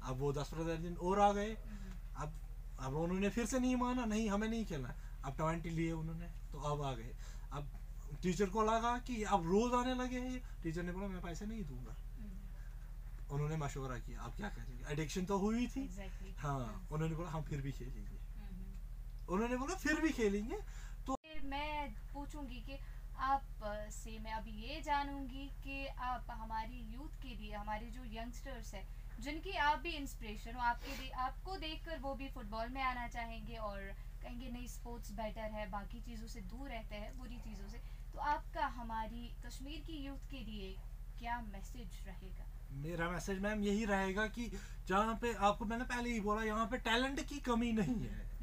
अब 0.03 0.17
वो 0.19 0.33
दस 0.33 0.49
पंद्रह 0.53 0.75
दिन 0.75 0.95
और 0.95 1.19
आ 1.19 1.31
गए 1.33 1.51
अब 2.17 2.33
अब 2.79 2.95
उन्होंने 2.95 3.29
फिर 3.29 3.45
से 3.45 3.59
नहीं 3.59 3.75
माना 3.75 4.05
नहीं 4.05 4.29
हमें 4.29 4.47
नहीं 4.49 4.65
खेलना 4.65 4.93
अब 5.25 5.37
ट्वेंटी 5.37 5.69
लिए 5.69 5.91
उन्होंने 5.91 6.27
तो 6.51 6.59
अब 6.59 6.81
आ 6.81 6.93
गए 6.93 7.15
अब 7.51 7.67
टीचर 8.23 8.49
को 8.49 8.63
लगा 8.63 8.97
कि 8.97 9.23
अब 9.23 9.41
اب 9.43 9.73
आने 9.73 9.93
लगे 9.93 10.19
हैं 10.19 10.63
टीचर 10.63 10.83
ने 10.83 10.91
बोला 10.91 11.07
मैं 11.07 11.21
पैसे 11.21 11.45
नहीं 11.45 11.63
दूंगा 11.63 11.95
उन्होंने 13.33 13.57
मशवरा 13.57 13.97
किया। 13.99 14.21
आप 14.21 14.35
क्या 14.35 14.49
करेंगे? 14.49 14.83
एडिक्शन 14.93 15.25
तो 15.25 15.37
हुई 15.37 15.67
थी। 15.67 15.87
Exactly. 15.87 16.33
हाँ 16.37 16.87
उन्होंने 16.91 17.15
बोला 17.15 17.29
हम 17.29 17.43
फिर 17.43 17.61
भी 17.61 17.71
खेलेंगे। 17.71 18.17
उन्होंने 19.29 19.57
बोला 19.57 19.75
फिर 19.75 20.01
भी 20.01 20.09
खेलेंगे। 20.09 20.57
तो 21.07 21.17
मैं 21.43 21.93
पूछूंगी 22.13 22.59
कि 22.61 22.77
आप 23.23 23.63
से 23.91 24.17
मैं 24.19 24.31
अब 24.33 24.45
ये 24.47 24.81
जानूंगी 24.81 25.47
कि 25.63 25.85
आप 26.07 26.27
हमारी 26.31 26.79
यूथ 26.93 27.21
के 27.23 27.35
लिए 27.35 27.53
हमारे 27.53 27.89
जो 27.89 28.03
यंगस्टर्स 28.05 28.73
हैं 28.73 28.87
जिनकी 29.19 29.51
आप 29.63 29.79
भी 29.79 29.89
इंस्पिरेशन 29.89 30.55
हो 30.55 30.61
आपके 30.61 30.97
दे, 30.97 31.09
आपको 31.09 31.55
देखकर 31.57 31.99
वो 31.99 32.13
भी 32.15 32.29
फुटबॉल 32.29 32.69
में 32.69 32.81
आना 32.81 33.07
चाहेंगे 33.07 33.57
और 33.57 33.79
कहेंगे 34.23 34.49
नहीं 34.49 34.67
स्पोर्ट्स 34.67 35.11
बेटर 35.11 35.51
है 35.51 35.69
बाकी 35.69 36.01
चीज़ों 36.01 36.27
से 36.27 36.41
दूर 36.41 36.69
रहते 36.69 36.95
हैं 36.95 37.17
बुरी 37.17 37.37
चीज़ों 37.39 37.67
से। 37.67 37.77
तो 38.13 38.19
आपका 38.19 38.65
हमारी 38.79 39.27
कश्मीर 39.45 39.81
की 39.81 39.97
यूथ 39.97 40.29
के 40.31 40.43
लिए 40.43 40.75
क्या 41.19 41.39
मैसेज 41.41 41.99
रहेगा? 42.07 42.45
मेरा 42.71 43.09
मैसेज 43.09 43.39
मैम 43.39 43.61
यही 43.61 43.85
रहेगा 43.85 44.27
कि 44.27 44.51
जहाँ 44.87 45.15
पे 45.21 45.33
आपको 45.33 45.65
मैंने 45.65 45.83
पहले 45.83 46.09
ही 46.09 46.19
बोला 46.19 46.43
यहाँ 46.43 46.67
पे 46.67 46.77
टैलेंट 46.77 47.27
की 47.27 47.39
कमी 47.39 47.71
नहीं 47.71 47.95
है। 47.95 48.33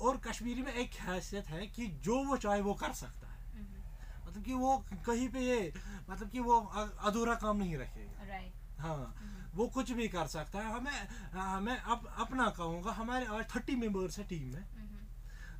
और 0.00 0.16
कश्मीरी 0.16 0.62
में 0.62 0.72
एक 0.72 0.90
खासियत 0.90 1.46
है 1.46 1.66
कि 1.66 1.86
जो 1.86 2.24
वो 2.24 2.36
चाहे 2.36 2.60
वो 2.60 2.74
कर 2.74 2.92
सकता 2.92 3.28
है। 3.28 3.52
mm-hmm. 3.52 4.28
मतलब 4.28 4.44
कि 4.44 4.52
वो 4.52 4.84
कहीं 4.92 5.28
पे 5.28 5.38
ये 5.40 5.74
मतलब 6.10 6.30
कि 6.30 6.40
वो 6.40 6.60
अधूरा 7.00 7.34
काम 7.34 7.56
नहीं 7.56 7.76
مےٚ 7.76 7.88
میسیج 7.88 8.52
mm-hmm. 8.80 9.54
वो 9.54 9.66
कुछ 9.66 9.90
भी 9.90 10.08
कर 10.08 10.26
सकता 10.26 10.58
है। 10.58 10.64
हमें 10.64 11.08
हमें 11.32 11.76
کَر 11.76 12.06
अपना 12.06 12.50
कहूँगा 12.50 12.92
हमारे 12.92 13.26
आज 13.26 13.56
थर्टी 13.56 13.76
मेंबर्स 13.76 14.18
है 14.18 14.24
टीम 14.24 14.54
में। 14.54 14.79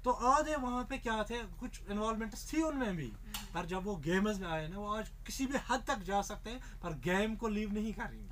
तो 0.04 0.10
आधे 0.10 0.56
वहाँ 0.56 0.84
पे 0.84 0.98
क्या 0.98 1.22
थे 1.22 1.38
कुछ 1.60 1.80
इन्वॉलमेंट 1.90 2.34
थी 2.52 2.62
उनमें 2.62 2.96
भी। 2.96 3.12
पर 3.54 3.66
जब 3.66 3.84
वो 3.84 3.96
गेमर्स 3.96 4.40
में 4.40 4.48
आए 4.48 4.68
ना 4.68 4.78
वो 4.78 4.88
आज 4.94 5.08
किसी 5.26 5.46
भी 5.46 5.58
हद 5.70 5.84
तक 5.88 5.98
जा 6.02 6.22
सकते 6.22 6.50
हैं 6.50 6.60
पर 6.82 6.92
गेम 7.04 7.36
को 7.36 7.48
लीव 7.48 7.72
नहीं 7.72 7.92
कर 7.94 8.08
रही। 8.10 8.28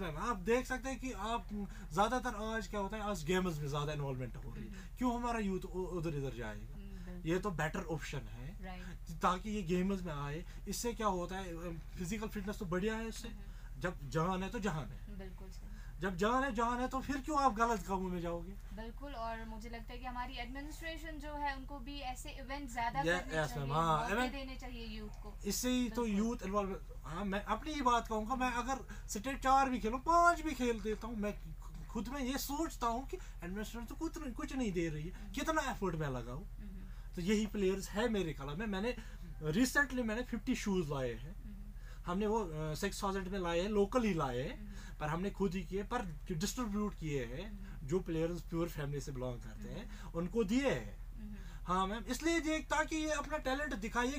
نہ 0.00 0.18
आप 0.28 0.36
देख 0.44 0.66
सकते 0.66 0.88
हैं 0.88 0.98
कि 1.00 1.12
आप 1.12 1.42
ज़्यादातर 1.92 2.34
आज 2.46 2.66
क्या 2.68 2.80
होता 2.80 2.96
है 2.96 3.02
आज 3.02 3.24
गेम्स 3.24 3.58
में 3.58 3.68
ज़्यादा 3.68 3.94
آز 3.94 4.36
हो 4.36 4.54
रही 4.54 4.66
है। 4.66 4.72
क्यों 4.98 5.10
हमारा 5.14 5.38
यूथ 5.38 5.64
उधर 5.64 6.14
इधर 6.14 6.32
اُدر 6.32 6.58
ये 7.26 7.38
तो 7.38 7.50
बेटर 7.50 7.82
ऑप्शन 7.90 8.18
है। 8.18 8.39
ताकि 9.22 9.50
ये 9.50 9.62
गेमर्स 9.62 10.02
में 10.02 10.14
आए। 10.14 10.44
इससे 10.68 10.92
क्या 10.92 11.06
होता 11.06 11.36
है 11.36 11.78
फिजिकल 11.98 12.28
फिटनेस 12.28 12.58
तो 12.58 12.66
बढ़िया 12.66 12.94
है 12.94 13.08
इससे। 13.08 13.28
जब 13.78 14.08
जहान 14.10 14.42
है 14.42 14.48
तो 14.48 14.58
जहान 14.58 14.88
है। 14.88 14.98
जब 16.00 16.16
जान 16.16 16.44
है 16.44 16.52
जान 16.54 16.80
है 16.80 16.88
तो 16.88 17.00
फिर 17.00 17.16
क्यों 17.16 17.38
आप 17.40 17.54
गलत 17.54 17.82
कामों 17.82 18.08
में 18.08 18.20
जाओगे? 18.20 18.52
बिल्कुल 18.76 19.14
और 19.14 19.44
मुझे 19.44 19.68
लगता 19.68 19.92
है 19.92 19.98
कि 19.98 20.06
हमारी 20.06 20.36
एडमिनिस्ट्रेशन 20.36 21.18
जो 21.18 21.34
है 21.34 21.56
उनको 21.56 21.78
भी 21.78 21.98
ऐसे 22.00 22.30
इवेंट 22.30 22.72
ज्यादा 22.72 23.02
करने 23.02 23.44
चाहिए 23.46 24.28
देने 24.28 24.56
चाहिए 24.56 24.86
यूथ 24.86 25.22
को। 25.22 25.34
इससे 25.44 25.70
ही 25.70 25.90
तो 25.90 26.06
यूथ 26.06 26.36
इन्वॉल्व 26.42 26.70
हां 27.04 27.24
मैं 27.24 27.42
अपनी 27.44 27.72
ही 27.72 27.80
बात 27.80 28.08
कहूंगा 28.08 28.34
मैं 28.34 28.52
अगर 28.52 28.76
सिटी 29.08 29.36
चार 29.36 29.68
भी 29.68 29.80
گیمٕز 29.80 30.06
مےٚ 30.06 30.44
भी 30.44 30.54
खेल 30.54 30.80
देता 30.80 31.08
بڑیا 31.08 31.16
मैं 31.16 31.34
खुद 31.88 32.08
में 32.08 32.20
ये 32.20 32.38
सोचता 32.38 32.86
کہ 32.86 33.06
कि 33.06 33.16
एडमिनिस्ट्रेशन 33.16 33.86
तो 33.86 33.94
कुछ 33.94 34.18
नहीं, 34.18 34.32
कुछ 34.32 34.56
नहीं 34.56 34.72
दे 34.72 34.88
रही 34.88 35.08
है। 35.08 35.32
कितना 35.34 35.62
एफर्ट 35.70 35.96
मैं 35.96 36.08
لگاو 36.08 36.40
तो 37.14 37.22
यही 37.22 37.46
प्लेयर्स 37.46 37.88
है 37.90 38.08
मेरे 38.08 38.32
ख्याल 38.32 38.56
में। 38.58 38.66
मैंने 38.66 38.94
रिसेंटली 39.56 40.02
मैंने 40.02 40.22
फिफ्टी 40.30 40.54
शूज़ 40.54 40.90
लाए 40.90 41.12
हैं। 41.14 41.34
हमने 42.06 42.26
वो 42.26 42.38
सिक्स 42.76 43.02
थाउजेंड 43.02 43.28
में 43.28 43.38
लाए 43.38 43.60
हैं 43.60 43.68
लोकल 43.70 44.02
ही 44.04 44.14
लाए 44.14 44.42
हैं 44.42 44.54
पर 45.00 45.08
हमने 45.08 45.30
تہٕ 45.30 45.56
یی 45.56 45.64
پلیس 45.66 45.76
ہی 45.76 45.76
مےٚ 45.76 45.88
خلف 45.88 45.90
مےٚ 45.90 45.92
ریٖسنٹلی 45.92 45.92
مےٚ 45.92 45.96
فِفٹی 46.00 46.04
شوٗز 46.04 46.04
لاے 46.04 46.04
ہیٚمہِ 46.04 46.04
ووٚن 46.04 46.04
سِکِس 46.04 46.04
مےٚ 46.04 46.10
لاے 46.10 46.10
ہیٚکل 46.16 46.16
لاے 46.16 46.16
ہیٚر 46.20 46.28
خُد 46.28 46.40
ڈِسٹریبیوٗٹ 46.40 46.92
کیٛاہ 47.00 47.26
ہیٚے 47.26 47.36
ہیٚے 47.36 47.46
ہیٚو 47.82 47.98
پلیر 48.06 48.28
پیور 48.50 48.66
فیملی 48.74 49.10
بِلانگ 49.10 49.38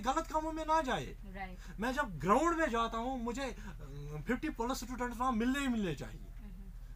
کَرل 0.03 0.23
کامو 0.29 0.51
مےٚ 0.51 0.65
मैं 1.79 1.91
जब 1.93 2.17
ग्राउंड 2.21 2.57
में 2.59 2.69
जाता 2.71 2.97
हूँ 2.97 3.13
मुझे 3.23 3.47
फिफ्टी 4.27 4.49
प्लस 4.49 4.83
فِفٹی 4.83 5.17
वहाँ 5.17 5.31
मिलने 5.31 5.59
ही 5.59 5.67
मिलने 5.67 5.95
चाहिए। 5.95 6.30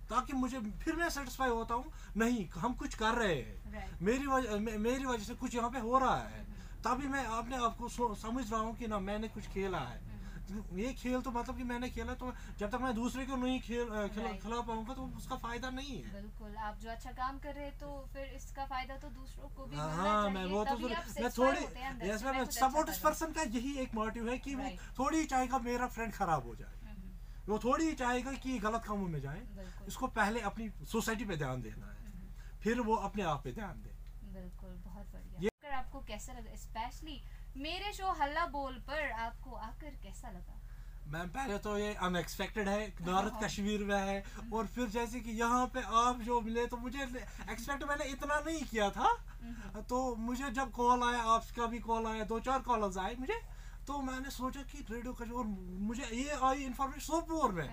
ताकि 0.10 0.34
मुझे 0.34 0.60
फिर 0.60 0.96
मैं 0.96 1.10
सेटिस्फाई 1.10 1.50
होता 1.50 1.74
हूँ 1.74 1.92
नहीं 2.18 2.50
हम 2.50 2.74
कुछ 2.74 2.96
कर 2.96 3.14
रहे 3.14 3.36
हैं। 3.36 4.00
मेरी 4.02 4.28
वज, 4.28 4.48
मे, 4.62 4.78
मेरी 4.78 5.06
वजह 5.06 5.24
से 5.24 5.36
कुछ 5.36 5.56
यहाँ 5.56 5.70
पे 5.70 5.80
हो 5.80 5.98
रहा 5.98 6.18
है। 6.18 6.44
तभी 6.84 7.08
मैं 7.08 7.26
अपने 7.26 7.56
आप 7.58 7.78
को 7.78 8.16
समझ 8.16 8.52
रहा 8.52 8.62
हूँ 8.62 8.76
कि 8.76 8.88
ना 8.88 9.00
मैंने 9.00 9.28
कुछ 9.28 9.48
खेला 9.48 9.80
है। 9.80 10.00
mm-hmm. 10.00 10.80
ये 10.80 10.94
खेल 10.94 11.22
तो 11.22 11.32
मतलब 11.32 11.58
कि 11.58 11.64
मैंने 11.64 11.90
खेला 11.90 12.14
तो 12.14 12.34
जब 12.60 12.70
तक 12.70 12.82
मैं 12.82 12.94
दूसरे 12.96 13.26
को 13.26 13.36
नहीं 13.36 13.60
खेल 13.62 13.86
खिला 13.86 14.32
खेल, 14.32 14.62
पाऊंगा 14.62 14.94
तो 14.94 15.06
उसका 15.18 15.36
फायदा 15.36 15.70
नहीं 15.70 15.96
है। 16.04 16.14
बिल्कुल 16.14 16.56
आप 16.56 16.76
जो 16.80 16.90
अच्छा 16.90 17.12
काम 17.12 17.40
कर 17.40 17.54
रहे 17.54 17.70
तो 17.72 17.90
फिर 18.14 18.26
इसका 18.38 18.66
फायदा 18.66 18.98
तो 18.98 19.10
दूसरों 19.10 19.48
को 19.50 19.62
سیٹِسفا 19.66 20.30
میٚریا 20.30 20.62
ہا 20.62 20.64
تَبی 20.64 20.84
مےٚ 20.84 21.30
سمج 21.30 21.48
ریل 21.50 21.58
ہے 21.58 22.10
کھیٚلو 22.14 22.22
مےٚ 22.36 22.54
دوٗر 24.16 24.38
کھیٚوان 24.38 24.54
پاگا 24.54 24.54
فی 24.54 24.56
ہیٚک 24.56 24.78
थोड़ी 25.00 25.26
فرق 25.26 25.50
का 25.52 25.58
मेरा 25.60 25.88
फ्रेंड 25.88 26.14
खराब 26.14 26.44
हो 26.48 26.56
जाए। 26.56 26.75
वो 27.50 27.60
थोड़ी 27.60 27.94
चाहेगा 27.94 28.32
कि 28.32 28.60
गलत 28.60 28.84
कामों 28.86 29.08
में 29.08 29.22
जाए। 29.22 29.42
उसको 29.88 30.08
पहले 30.08 30.42
अपनी 30.42 30.70
सोसाइटी 30.86 31.26
पे 31.26 31.36
ध्यान 31.38 31.62
देना 31.62 31.88
है। 31.88 31.98
फिर 32.64 32.80
वो 32.82 32.96
अपने 33.08 33.24
आप 33.24 33.44
पे 33.44 33.52
ध्यान 33.52 33.82
दे। 33.82 33.92
बिल्कुल 34.34 34.74
मैम 41.06 41.28
पहले 41.30 41.58
तो 41.58 41.78
ये 41.78 41.94
अनएक्सपेक्टेड 41.94 42.70
है 42.70 42.94
नॉर्थ 43.02 43.34
कश्मीर 43.44 43.84
में 43.84 43.96
है 43.96 44.24
और 44.54 44.68
फिर 44.68 44.88
जैसे 44.88 45.20
कि 45.20 45.32
यहाँ 45.32 45.66
पे 45.68 45.82
आप 45.82 46.22
जो 46.22 46.42
मिले 46.42 46.66
तो 46.66 46.78
मुझे 46.78 47.04
एक्सपेक्ट 47.52 47.84
मैंने 47.84 48.06
इतना 48.06 48.40
नहीं 48.40 48.64
किया 48.64 48.90
چاہے 48.90 49.14
کہِ 49.76 49.84
तो 49.90 50.16
मुझे 50.16 50.50
जब 50.50 50.72
कॉल 50.72 51.04
आया 51.04 51.22
आपका 51.22 51.66
भी 51.66 51.80
कॉल 51.80 52.06
आया 52.06 52.24
दो 52.24 52.40
चार 52.40 52.60
कॉल 52.60 52.92
आए 53.00 53.16
मुझे 53.20 53.38
तो 53.88 54.02
मैंने 54.02 54.30
सोचा 54.30 54.62
कि 54.62 54.86
रेडियो 54.92 55.14
का 55.14 55.26
और 55.38 55.46
मुझे 55.88 56.04
ये 56.14 56.30
आई 56.44 56.64
इन्फॉर्मेशन 56.64 57.06
सोपोर 57.06 57.52
में। 57.52 57.70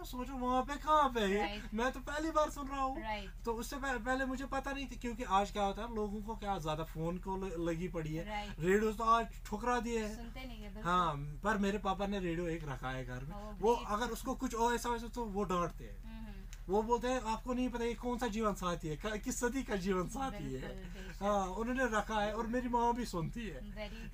सोचो 0.00 0.32
वहाँ 0.32 0.62
पे 0.62 0.76
कहाँ 0.76 1.08
पे 1.08 1.20
है? 1.20 1.40
Right. 1.46 1.74
मैं 1.74 1.90
तो 1.92 2.00
पहली 2.00 2.30
बार 2.30 2.50
सुन 2.50 2.68
रहा 2.68 2.82
हूँ। 2.82 2.96
Right. 2.96 3.44
तो 3.44 3.52
उससे 3.52 3.76
पहले 3.76 4.24
मुझे 4.24 4.44
पता 4.44 4.72
नहीं 4.72 4.86
थी 4.86 4.96
क्योंकि 4.96 5.22
आज 5.22 5.50
क्या 5.50 5.62
होता 5.62 5.82
है 5.82 5.94
लोगों 5.94 6.20
को 6.22 6.34
क्या 6.34 6.58
ज्यादा 6.58 6.84
फोन 6.84 7.18
को 7.18 7.36
लगी 7.64 7.88
पड़ी 7.88 8.14
है। 8.14 8.24
Right. 8.24 8.64
रेडियो 8.64 8.92
तो 8.92 9.04
आज 9.04 9.26
ठुकरा 9.46 9.80
दिए 9.80 10.04
है। 10.04 10.82
हाँ 10.82 11.16
पर 11.44 11.58
मेरे 11.58 11.78
पापा 11.78 12.06
ने 12.06 12.18
रेडियो 12.18 12.46
एक 12.46 12.68
रखा 12.68 12.90
है 12.90 13.04
घर 13.06 13.24
में। 13.24 13.36
oh, 13.36 13.62
वो 13.62 13.74
अगर 13.74 14.06
उसको 14.06 14.34
कुछ 14.34 14.54
और 14.54 14.74
ऐसा 14.74 14.88
वैसा 14.88 15.08
तो 15.08 15.24
वो 15.24 15.44
डांटते 15.44 15.84
ریڈیو 15.84 16.08
वो 16.68 16.82
बोलते 16.82 17.08
हैं 17.08 17.20
आपको 17.20 17.52
नहीं 17.52 17.68
पता 17.68 17.84
ये 17.84 17.94
कौन 17.94 18.18
सा 18.18 18.26
जीवन 18.26 18.54
साथी 18.54 18.88
है? 18.88 19.18
किस 19.18 19.40
सदी 19.40 19.62
का 19.62 19.76
जीवन 19.76 20.08
साथी 20.08 20.52
है? 20.54 20.70
हाँ 21.20 21.46
उन्होंने 21.46 21.84
रखा 21.98 22.20
है 22.20 22.32
और 22.34 22.46
मेरी 22.46 22.68
माँ 22.68 22.94
भी 22.94 23.04
सुनती 23.04 23.46
है। 23.46 23.60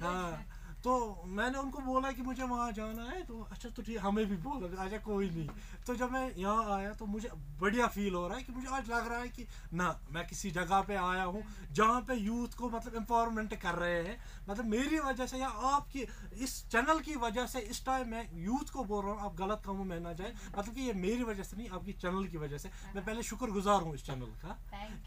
हाँ। 0.01 0.47
तो 0.87 1.23
मैंने 1.27 1.59
उनको 1.59 1.79
बोला 1.83 2.11
कि 2.13 2.23
मुझे 2.23 2.43
वहाँ 2.43 2.73
जाना 2.73 3.05
है 3.05 3.23
तो 3.27 3.41
अच्छा 3.53 3.69
तो 3.69 3.83
ठीक 3.83 3.99
हमें 3.99 4.25
भी 4.27 4.37
बोला 4.39 4.83
अच्छा 4.83 4.99
कोई 5.03 5.31
नहीं। 5.31 5.49
तो 5.87 5.95
जब 5.95 6.11
मैं 6.13 6.31
यहाँ 6.39 6.75
आया 6.75 6.93
तो 6.93 7.07
मुझे 7.07 7.31
बढ़िया 7.61 7.87
फील 7.87 8.15
हो 8.15 8.27
रहा 8.29 8.37
है 8.39 8.45
कि 8.45 8.53
मुझे 8.53 8.69
आज 8.71 8.91
लग 8.91 9.09
रहा 9.09 9.19
है 9.19 9.29
कि 9.29 9.47
ना 9.75 9.89
मैं 10.11 10.27
किसी 10.27 10.51
जगह 10.51 10.81
पे 10.83 10.95
आया 10.97 11.25
हूँ 11.25 11.43
जहाँ 11.73 12.01
पे 12.01 12.15
यूथ 12.15 12.55
को 12.59 12.71
मतलब 12.71 12.95
एम्पावरमेंट 12.97 13.55
कर 13.61 13.75
रहे 13.75 13.99
हैं। 14.05 14.17
मतलब 14.51 14.65
मेरी 14.67 14.99
वजह 15.01 15.27
से 15.27 15.39
या 15.39 15.49
आपकी 15.73 16.07
इस 16.39 16.55
चैनल 16.71 17.01
की 17.01 17.17
वजह 17.17 17.47
से 17.47 17.61
इस 17.67 17.85
टाइम 17.87 18.11
मैं 18.11 18.25
यूथ 18.45 18.71
को 18.71 18.85
बोल 18.85 19.05
रहा 19.05 19.15
हूँ 19.15 19.21
आप 19.23 19.37
गलत 19.37 19.69
اس 19.69 19.87
में 19.87 19.99
ना 20.01 20.13
जाए। 20.13 20.33
मतलब 20.59 20.75
कि 20.75 20.83
ये 20.83 20.93
मेरी 21.03 21.23
वजह 21.25 21.43
से 21.43 21.57
नहीं 21.57 21.69
आपकी 21.71 21.93
चैनल 21.99 22.27
की 22.29 22.39
वजह 22.39 22.59
से। 22.59 22.71
मैं 22.95 23.05
पहले 23.05 23.21
وجہہ 23.35 23.85
مےٚ 23.85 23.95
इस 23.95 24.07
चैनल 24.07 24.33
का 24.39 24.59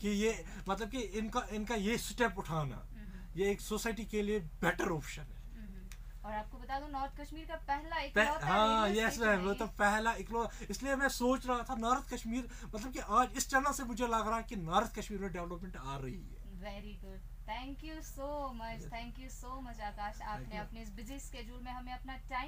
कि 0.02 0.10
ये 0.10 0.46
मतलब 0.70 0.90
कि 0.90 1.02
इनका 1.20 1.48
इनका 1.54 1.76
ये 1.88 1.98
स्टेप 1.98 2.38
उठाना 2.38 2.86
ये 3.38 3.52
एक 3.52 3.62
सोसाइटी 3.62 4.06
के 4.06 4.22
लिए 4.22 4.40
बेटर 4.40 4.90
ऑप्शन 4.92 5.22
है। 5.22 5.39
और 6.30 6.36
आपको 6.36 6.58
बता 6.58 6.80
दूं 6.80 6.88
नॉर्थ 6.94 7.20
कश्मीर 7.20 7.46
का 7.50 7.56
पहला 7.68 8.00
इकलौता 8.08 8.48
हाँ 8.48 8.90
यस 8.96 9.20
मैम 9.20 9.40
वो 9.46 9.54
तो 9.62 9.68
पहला 9.80 10.14
इकलौता 10.24 10.66
इसलिए 10.70 10.96
मैं 10.96 11.10
सोच 11.18 11.48
रहा 11.48 11.64
था 11.70 11.76
नॉर्थ 11.76 12.14
कश्मीर 12.14 12.50
मतलब 12.66 12.92
कि 12.94 13.00
आज 13.22 13.38
इस 13.38 13.50
चैनल 13.50 13.72
से 13.80 13.84
मुझे 13.94 14.08
लग 14.08 14.28
रहा 14.28 14.38
है 14.38 14.44
कि 14.50 14.56
नॉर्थ 14.70 14.96
कश्मीर 15.00 15.20
में 15.22 15.32
डेवलपमेंट 15.32 15.76
आ 15.78 15.98
रही 15.98 16.14
है। 16.14 16.38
Very 16.62 16.94
good 17.04 17.20
thank 17.50 17.84
you 17.84 18.02
so 18.04 18.28
much 18.56 18.80
thank 18.94 19.20
you 19.20 19.30
so 19.30 19.52
much 19.62 19.80
Akash 19.82 20.22
आपने 20.22 20.46
سوچ 20.46 20.58
رارٕتھ 20.58 20.96
बिजी 20.96 21.16
مطلب 21.16 21.62
में 21.64 21.72
हमें 21.72 21.94
अपना 21.94 22.14
टाइम 22.30 22.48